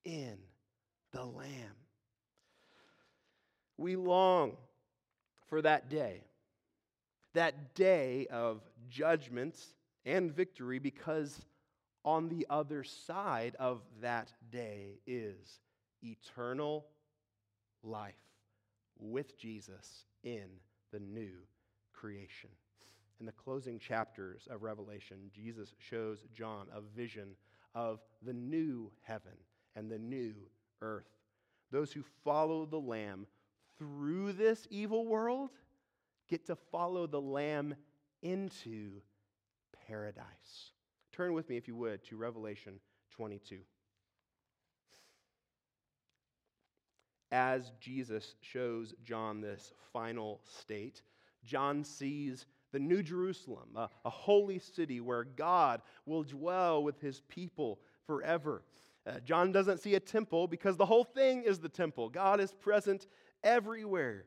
in 0.03 0.37
the 1.11 1.23
Lamb. 1.23 1.75
We 3.77 3.95
long 3.95 4.53
for 5.47 5.61
that 5.61 5.89
day, 5.89 6.21
that 7.33 7.75
day 7.75 8.27
of 8.31 8.61
judgment 8.89 9.55
and 10.05 10.31
victory, 10.35 10.79
because 10.79 11.45
on 12.03 12.29
the 12.29 12.47
other 12.49 12.83
side 12.83 13.55
of 13.59 13.81
that 14.01 14.31
day 14.51 14.99
is 15.05 15.59
eternal 16.01 16.85
life 17.83 18.13
with 18.97 19.37
Jesus 19.37 20.05
in 20.23 20.47
the 20.91 20.99
new 20.99 21.33
creation. 21.93 22.49
In 23.19 23.25
the 23.25 23.31
closing 23.33 23.79
chapters 23.79 24.47
of 24.49 24.63
Revelation, 24.63 25.29
Jesus 25.33 25.73
shows 25.77 26.19
John 26.33 26.67
a 26.73 26.81
vision 26.81 27.35
of 27.75 27.99
the 28.21 28.33
new 28.33 28.91
heaven 29.01 29.33
and 29.75 29.91
the 29.91 29.99
new 29.99 30.33
earth. 30.81 31.09
Those 31.71 31.91
who 31.91 32.03
follow 32.23 32.65
the 32.65 32.79
Lamb 32.79 33.27
through 33.77 34.33
this 34.33 34.67
evil 34.69 35.05
world 35.05 35.49
get 36.29 36.45
to 36.45 36.55
follow 36.55 37.07
the 37.07 37.19
Lamb 37.21 37.75
into 38.21 39.01
paradise. 39.87 40.71
Turn 41.11 41.33
with 41.33 41.49
me, 41.49 41.57
if 41.57 41.67
you 41.67 41.75
would, 41.75 42.03
to 42.05 42.15
Revelation 42.15 42.79
22. 43.11 43.59
As 47.31 47.71
Jesus 47.79 48.35
shows 48.41 48.93
John 49.03 49.41
this 49.41 49.73
final 49.91 50.39
state, 50.45 51.01
John 51.43 51.83
sees 51.83 52.45
the 52.71 52.79
New 52.79 53.03
Jerusalem, 53.03 53.69
a, 53.75 53.89
a 54.05 54.09
holy 54.09 54.59
city 54.59 54.99
where 55.01 55.23
God 55.23 55.81
will 56.05 56.23
dwell 56.23 56.83
with 56.83 56.99
his 56.99 57.21
people 57.21 57.79
forever. 58.05 58.63
Uh, 59.05 59.19
John 59.19 59.51
doesn't 59.51 59.79
see 59.79 59.95
a 59.95 59.99
temple 59.99 60.47
because 60.47 60.77
the 60.77 60.85
whole 60.85 61.03
thing 61.03 61.43
is 61.43 61.59
the 61.59 61.69
temple. 61.69 62.09
God 62.09 62.39
is 62.39 62.53
present 62.53 63.07
everywhere. 63.43 64.25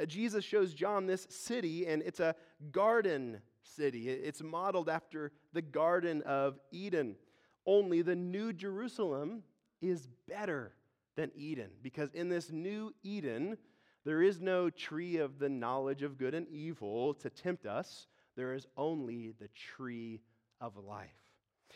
Uh, 0.00 0.06
Jesus 0.06 0.44
shows 0.44 0.72
John 0.72 1.06
this 1.06 1.26
city, 1.30 1.86
and 1.86 2.02
it's 2.02 2.20
a 2.20 2.34
garden 2.70 3.40
city. 3.62 4.08
It's 4.08 4.42
modeled 4.42 4.88
after 4.88 5.32
the 5.52 5.62
Garden 5.62 6.22
of 6.22 6.58
Eden. 6.70 7.16
Only 7.66 8.02
the 8.02 8.16
New 8.16 8.52
Jerusalem 8.52 9.42
is 9.80 10.08
better 10.28 10.72
than 11.16 11.30
Eden 11.34 11.70
because 11.82 12.10
in 12.12 12.28
this 12.28 12.50
new 12.50 12.94
Eden, 13.02 13.56
there 14.04 14.22
is 14.22 14.40
no 14.40 14.68
tree 14.68 15.18
of 15.18 15.38
the 15.38 15.48
knowledge 15.48 16.02
of 16.02 16.18
good 16.18 16.34
and 16.34 16.48
evil 16.48 17.14
to 17.14 17.30
tempt 17.30 17.66
us. 17.66 18.06
There 18.36 18.54
is 18.54 18.66
only 18.76 19.32
the 19.38 19.48
tree 19.48 20.20
of 20.60 20.76
life. 20.76 21.10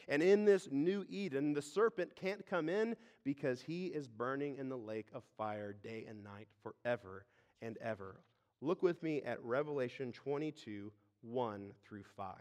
And 0.09 0.23
in 0.23 0.45
this 0.45 0.69
new 0.71 1.05
Eden, 1.09 1.53
the 1.53 1.63
serpent 1.63 2.17
can't 2.17 2.45
come 2.47 2.69
in 2.69 2.97
because 3.25 3.63
he 3.63 3.87
is 3.87 4.09
burning 4.09 4.57
in 4.57 4.69
the 4.69 4.77
lake 4.77 5.07
of 5.15 5.23
fire 5.37 5.73
day 5.73 6.05
and 6.09 6.23
night 6.23 6.49
forever 6.63 7.27
and 7.63 7.79
ever. 7.79 8.21
Look 8.61 8.83
with 8.83 9.03
me 9.03 9.23
at 9.23 9.43
Revelation 9.45 10.13
22 10.13 10.93
1 11.23 11.73
through 11.85 12.05
5. 12.17 12.35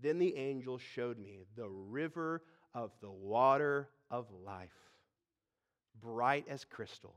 Then 0.00 0.18
the 0.18 0.36
angel 0.36 0.78
showed 0.78 1.18
me 1.18 1.44
the 1.56 1.68
river 1.68 2.42
of 2.74 2.90
the 3.00 3.10
water 3.10 3.88
of 4.10 4.26
life, 4.44 4.70
bright 6.00 6.46
as 6.48 6.64
crystal 6.64 7.16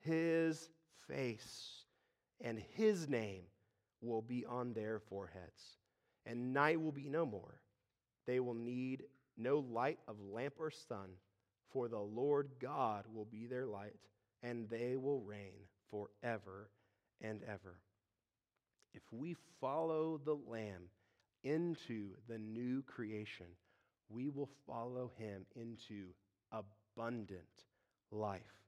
his 0.00 0.68
face, 1.06 1.84
and 2.40 2.62
his 2.74 3.08
name 3.08 3.42
will 4.00 4.22
be 4.22 4.44
on 4.46 4.72
their 4.72 5.00
foreheads. 5.00 5.78
And 6.26 6.52
night 6.52 6.80
will 6.80 6.92
be 6.92 7.08
no 7.08 7.24
more. 7.24 7.60
They 8.26 8.40
will 8.40 8.54
need 8.54 9.04
no 9.36 9.58
light 9.58 9.98
of 10.06 10.16
lamp 10.20 10.54
or 10.58 10.70
sun, 10.70 11.10
for 11.72 11.88
the 11.88 11.98
Lord 11.98 12.50
God 12.60 13.04
will 13.12 13.24
be 13.24 13.46
their 13.46 13.66
light, 13.66 13.96
and 14.42 14.68
they 14.68 14.96
will 14.96 15.20
reign 15.20 15.66
forever 15.90 16.70
and 17.20 17.42
ever. 17.44 17.80
If 18.94 19.02
we 19.10 19.36
follow 19.60 20.20
the 20.24 20.38
Lamb 20.46 20.90
into 21.44 22.10
the 22.28 22.38
new 22.38 22.82
creation, 22.82 23.46
we 24.08 24.28
will 24.28 24.48
follow 24.66 25.12
him 25.16 25.46
into 25.54 26.08
abundant 26.52 27.64
life 28.10 28.67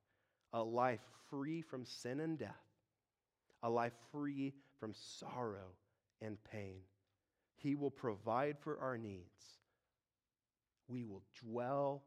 a 0.53 0.63
life 0.63 1.01
free 1.29 1.63
from 1.63 1.85
sin 1.85 2.21
and 2.21 2.39
death, 2.39 2.67
a 3.63 3.71
life 3.71 3.93
free 4.11 4.55
from 4.79 4.93
sorrow 4.95 5.75
and 6.21 6.37
pain. 6.45 6.81
He 7.57 7.75
will 7.75 7.91
provide 7.91 8.59
for 8.59 8.79
our 8.81 8.97
needs. 8.97 9.59
We 10.89 11.05
will 11.05 11.23
dwell 11.45 12.03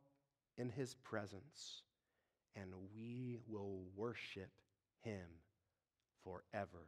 in 0.58 0.70
His 0.70 0.96
presence, 0.96 1.84
and 2.56 2.70
we 2.96 3.38
will 3.48 3.84
worship 3.96 4.52
Him 5.02 5.28
forever 6.24 6.88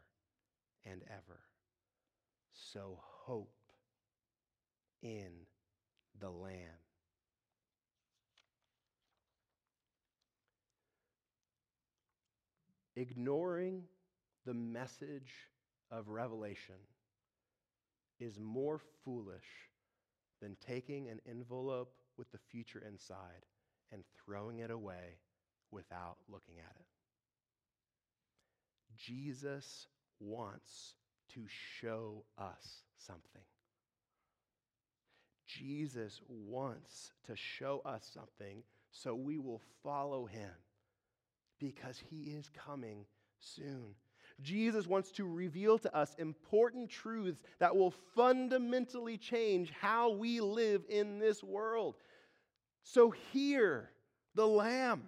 and 0.85 1.01
ever. 1.07 1.39
So 2.51 2.99
hope 3.25 3.53
in 5.01 5.31
the 6.19 6.29
Lamb. 6.29 6.84
Ignoring 12.95 13.83
the 14.45 14.53
message 14.53 15.33
of 15.91 16.07
Revelation 16.07 16.75
is 18.19 18.39
more 18.39 18.79
foolish 19.03 19.69
than 20.41 20.55
taking 20.65 21.09
an 21.09 21.19
envelope 21.29 21.93
with 22.17 22.31
the 22.31 22.37
future 22.37 22.81
inside 22.87 23.45
and 23.91 24.03
throwing 24.25 24.59
it 24.59 24.71
away 24.71 25.17
without 25.71 26.17
looking 26.29 26.55
at 26.59 26.75
it. 26.79 26.85
Jesus 28.97 29.87
wants 30.19 30.93
to 31.33 31.41
show 31.81 32.23
us 32.37 32.83
something. 32.97 33.41
Jesus 35.45 36.21
wants 36.27 37.11
to 37.27 37.35
show 37.35 37.81
us 37.85 38.09
something 38.13 38.63
so 38.91 39.13
we 39.13 39.37
will 39.37 39.61
follow 39.83 40.25
him 40.25 40.51
because 41.59 42.01
he 42.09 42.31
is 42.31 42.49
coming 42.49 43.05
soon. 43.39 43.95
Jesus 44.41 44.85
wants 44.85 45.11
to 45.11 45.25
reveal 45.25 45.77
to 45.79 45.95
us 45.95 46.15
important 46.17 46.89
truths 46.89 47.41
that 47.59 47.75
will 47.75 47.93
fundamentally 48.15 49.17
change 49.17 49.71
how 49.71 50.09
we 50.09 50.41
live 50.41 50.83
in 50.89 51.19
this 51.19 51.43
world. 51.43 51.95
So, 52.83 53.11
hear 53.11 53.89
the 54.35 54.47
Lamb. 54.47 55.03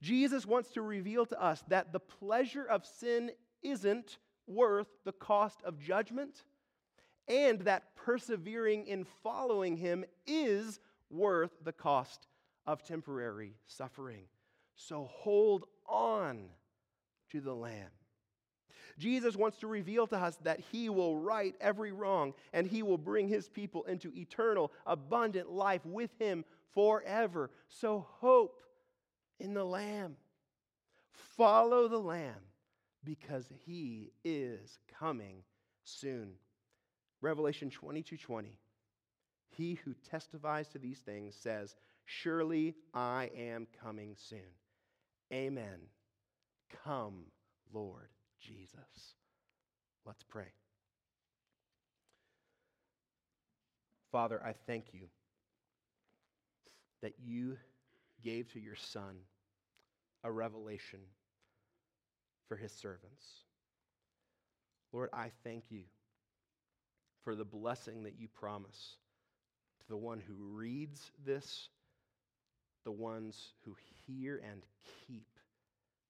Jesus 0.00 0.46
wants 0.46 0.70
to 0.72 0.82
reveal 0.82 1.26
to 1.26 1.42
us 1.42 1.64
that 1.68 1.92
the 1.92 2.00
pleasure 2.00 2.64
of 2.64 2.86
sin 2.86 3.30
isn't 3.62 4.18
worth 4.46 4.88
the 5.04 5.12
cost 5.12 5.60
of 5.64 5.80
judgment, 5.80 6.44
and 7.26 7.60
that 7.60 7.96
persevering 7.96 8.86
in 8.86 9.04
following 9.22 9.76
him 9.76 10.04
is 10.26 10.80
worth 11.10 11.50
the 11.64 11.72
cost 11.72 12.28
of 12.66 12.82
temporary 12.82 13.54
suffering. 13.66 14.24
So 14.78 15.10
hold 15.12 15.64
on 15.86 16.44
to 17.32 17.40
the 17.40 17.52
Lamb. 17.52 17.90
Jesus 18.96 19.36
wants 19.36 19.58
to 19.58 19.66
reveal 19.66 20.06
to 20.06 20.16
us 20.16 20.36
that 20.42 20.60
he 20.72 20.88
will 20.88 21.16
right 21.16 21.54
every 21.60 21.92
wrong 21.92 22.32
and 22.52 22.66
he 22.66 22.82
will 22.82 22.98
bring 22.98 23.28
his 23.28 23.48
people 23.48 23.84
into 23.84 24.12
eternal, 24.14 24.72
abundant 24.86 25.50
life 25.50 25.84
with 25.84 26.10
him 26.18 26.44
forever. 26.74 27.50
So 27.68 28.06
hope 28.20 28.62
in 29.40 29.52
the 29.52 29.64
Lamb. 29.64 30.16
Follow 31.36 31.88
the 31.88 31.98
Lamb 31.98 32.34
because 33.04 33.48
he 33.66 34.12
is 34.24 34.78
coming 34.98 35.42
soon. 35.84 36.32
Revelation 37.20 37.70
22 37.70 38.16
20. 38.16 38.58
He 39.50 39.74
who 39.74 39.94
testifies 40.08 40.68
to 40.68 40.78
these 40.78 40.98
things 40.98 41.34
says, 41.34 41.74
Surely 42.04 42.74
I 42.94 43.30
am 43.36 43.66
coming 43.82 44.14
soon. 44.16 44.38
Amen. 45.32 45.78
Come, 46.84 47.24
Lord 47.72 48.08
Jesus. 48.40 49.14
Let's 50.06 50.22
pray. 50.22 50.52
Father, 54.10 54.40
I 54.42 54.54
thank 54.66 54.94
you 54.94 55.08
that 57.02 57.14
you 57.22 57.56
gave 58.24 58.52
to 58.52 58.60
your 58.60 58.74
Son 58.74 59.16
a 60.24 60.32
revelation 60.32 61.00
for 62.48 62.56
his 62.56 62.72
servants. 62.72 63.44
Lord, 64.92 65.10
I 65.12 65.30
thank 65.44 65.64
you 65.70 65.82
for 67.22 67.34
the 67.34 67.44
blessing 67.44 68.04
that 68.04 68.18
you 68.18 68.28
promise 68.28 68.96
to 69.80 69.88
the 69.88 69.96
one 69.96 70.20
who 70.26 70.34
reads 70.34 71.12
this, 71.26 71.68
the 72.84 72.90
ones 72.92 73.52
who 73.64 73.76
hear 74.08 74.40
and 74.50 74.62
keep 75.06 75.26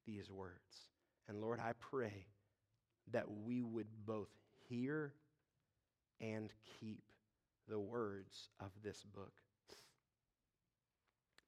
these 0.07 0.31
words. 0.31 0.89
And 1.29 1.41
Lord, 1.41 1.61
I 1.61 1.73
pray 1.79 2.27
that 3.13 3.27
we 3.45 3.63
would 3.63 3.89
both 4.07 4.31
hear 4.69 5.13
and 6.21 6.53
keep 6.81 7.03
the 7.69 7.79
words 7.79 8.49
of 8.61 8.71
this 8.83 9.03
book. 9.15 9.33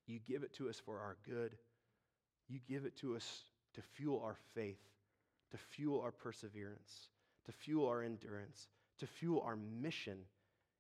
You 0.07 0.19
give 0.27 0.43
it 0.43 0.55
to 0.55 0.69
us 0.69 0.81
for 0.85 0.99
our 0.99 1.17
good. 1.25 1.57
You 2.49 2.59
give 2.69 2.85
it 2.85 2.97
to 2.99 3.17
us 3.17 3.45
to 3.75 3.83
fuel 3.95 4.21
our 4.25 4.37
faith, 4.55 4.83
to 5.53 5.57
fuel 5.57 6.01
our 6.01 6.11
perseverance, 6.11 7.09
to 7.47 7.53
fuel 7.53 7.89
our 7.89 8.03
endurance, 8.03 8.67
to 8.99 9.07
fuel 9.07 9.43
our 9.47 9.57
mission 9.57 10.19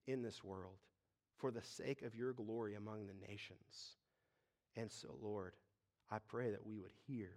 in 0.06 0.22
this 0.22 0.42
world 0.42 0.74
for 1.36 1.50
the 1.50 1.62
sake 1.62 2.02
of 2.02 2.14
your 2.14 2.32
glory 2.32 2.74
among 2.74 3.06
the 3.06 3.26
nations. 3.28 3.96
And 4.76 4.90
so, 4.90 5.08
Lord, 5.22 5.52
I 6.10 6.18
pray 6.18 6.50
that 6.50 6.66
we 6.66 6.78
would 6.78 6.92
hear 7.06 7.30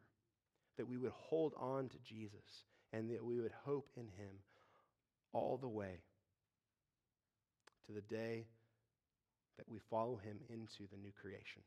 that 0.78 0.88
we 0.88 0.98
would 0.98 1.12
hold 1.12 1.54
on 1.60 1.90
to 1.90 1.98
Jesus 2.00 2.66
and 2.92 3.10
that 3.12 3.24
we 3.24 3.40
would 3.40 3.54
hope 3.66 3.90
in 3.96 4.04
him 4.04 4.36
all 5.32 5.58
the 5.58 5.68
way 5.68 6.02
to 7.86 7.92
the 7.92 8.02
day 8.02 8.46
that 9.58 9.70
we 9.70 9.80
follow 9.90 10.16
him 10.18 10.38
into 10.50 10.90
the 10.92 10.98
new 10.98 11.12
creation. 11.20 11.62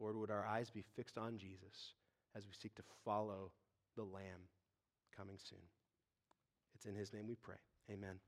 Lord, 0.00 0.16
would 0.16 0.30
our 0.30 0.46
eyes 0.46 0.70
be 0.70 0.84
fixed 0.96 1.16
on 1.16 1.38
Jesus 1.38 1.94
as 2.36 2.44
we 2.44 2.52
seek 2.52 2.74
to 2.74 2.82
follow 3.04 3.52
the 3.96 4.02
Lamb 4.02 4.48
coming 5.16 5.36
soon? 5.38 5.58
It's 6.74 6.86
in 6.86 6.94
his 6.94 7.12
name 7.12 7.26
we 7.26 7.36
pray. 7.36 7.56
Amen. 7.90 8.16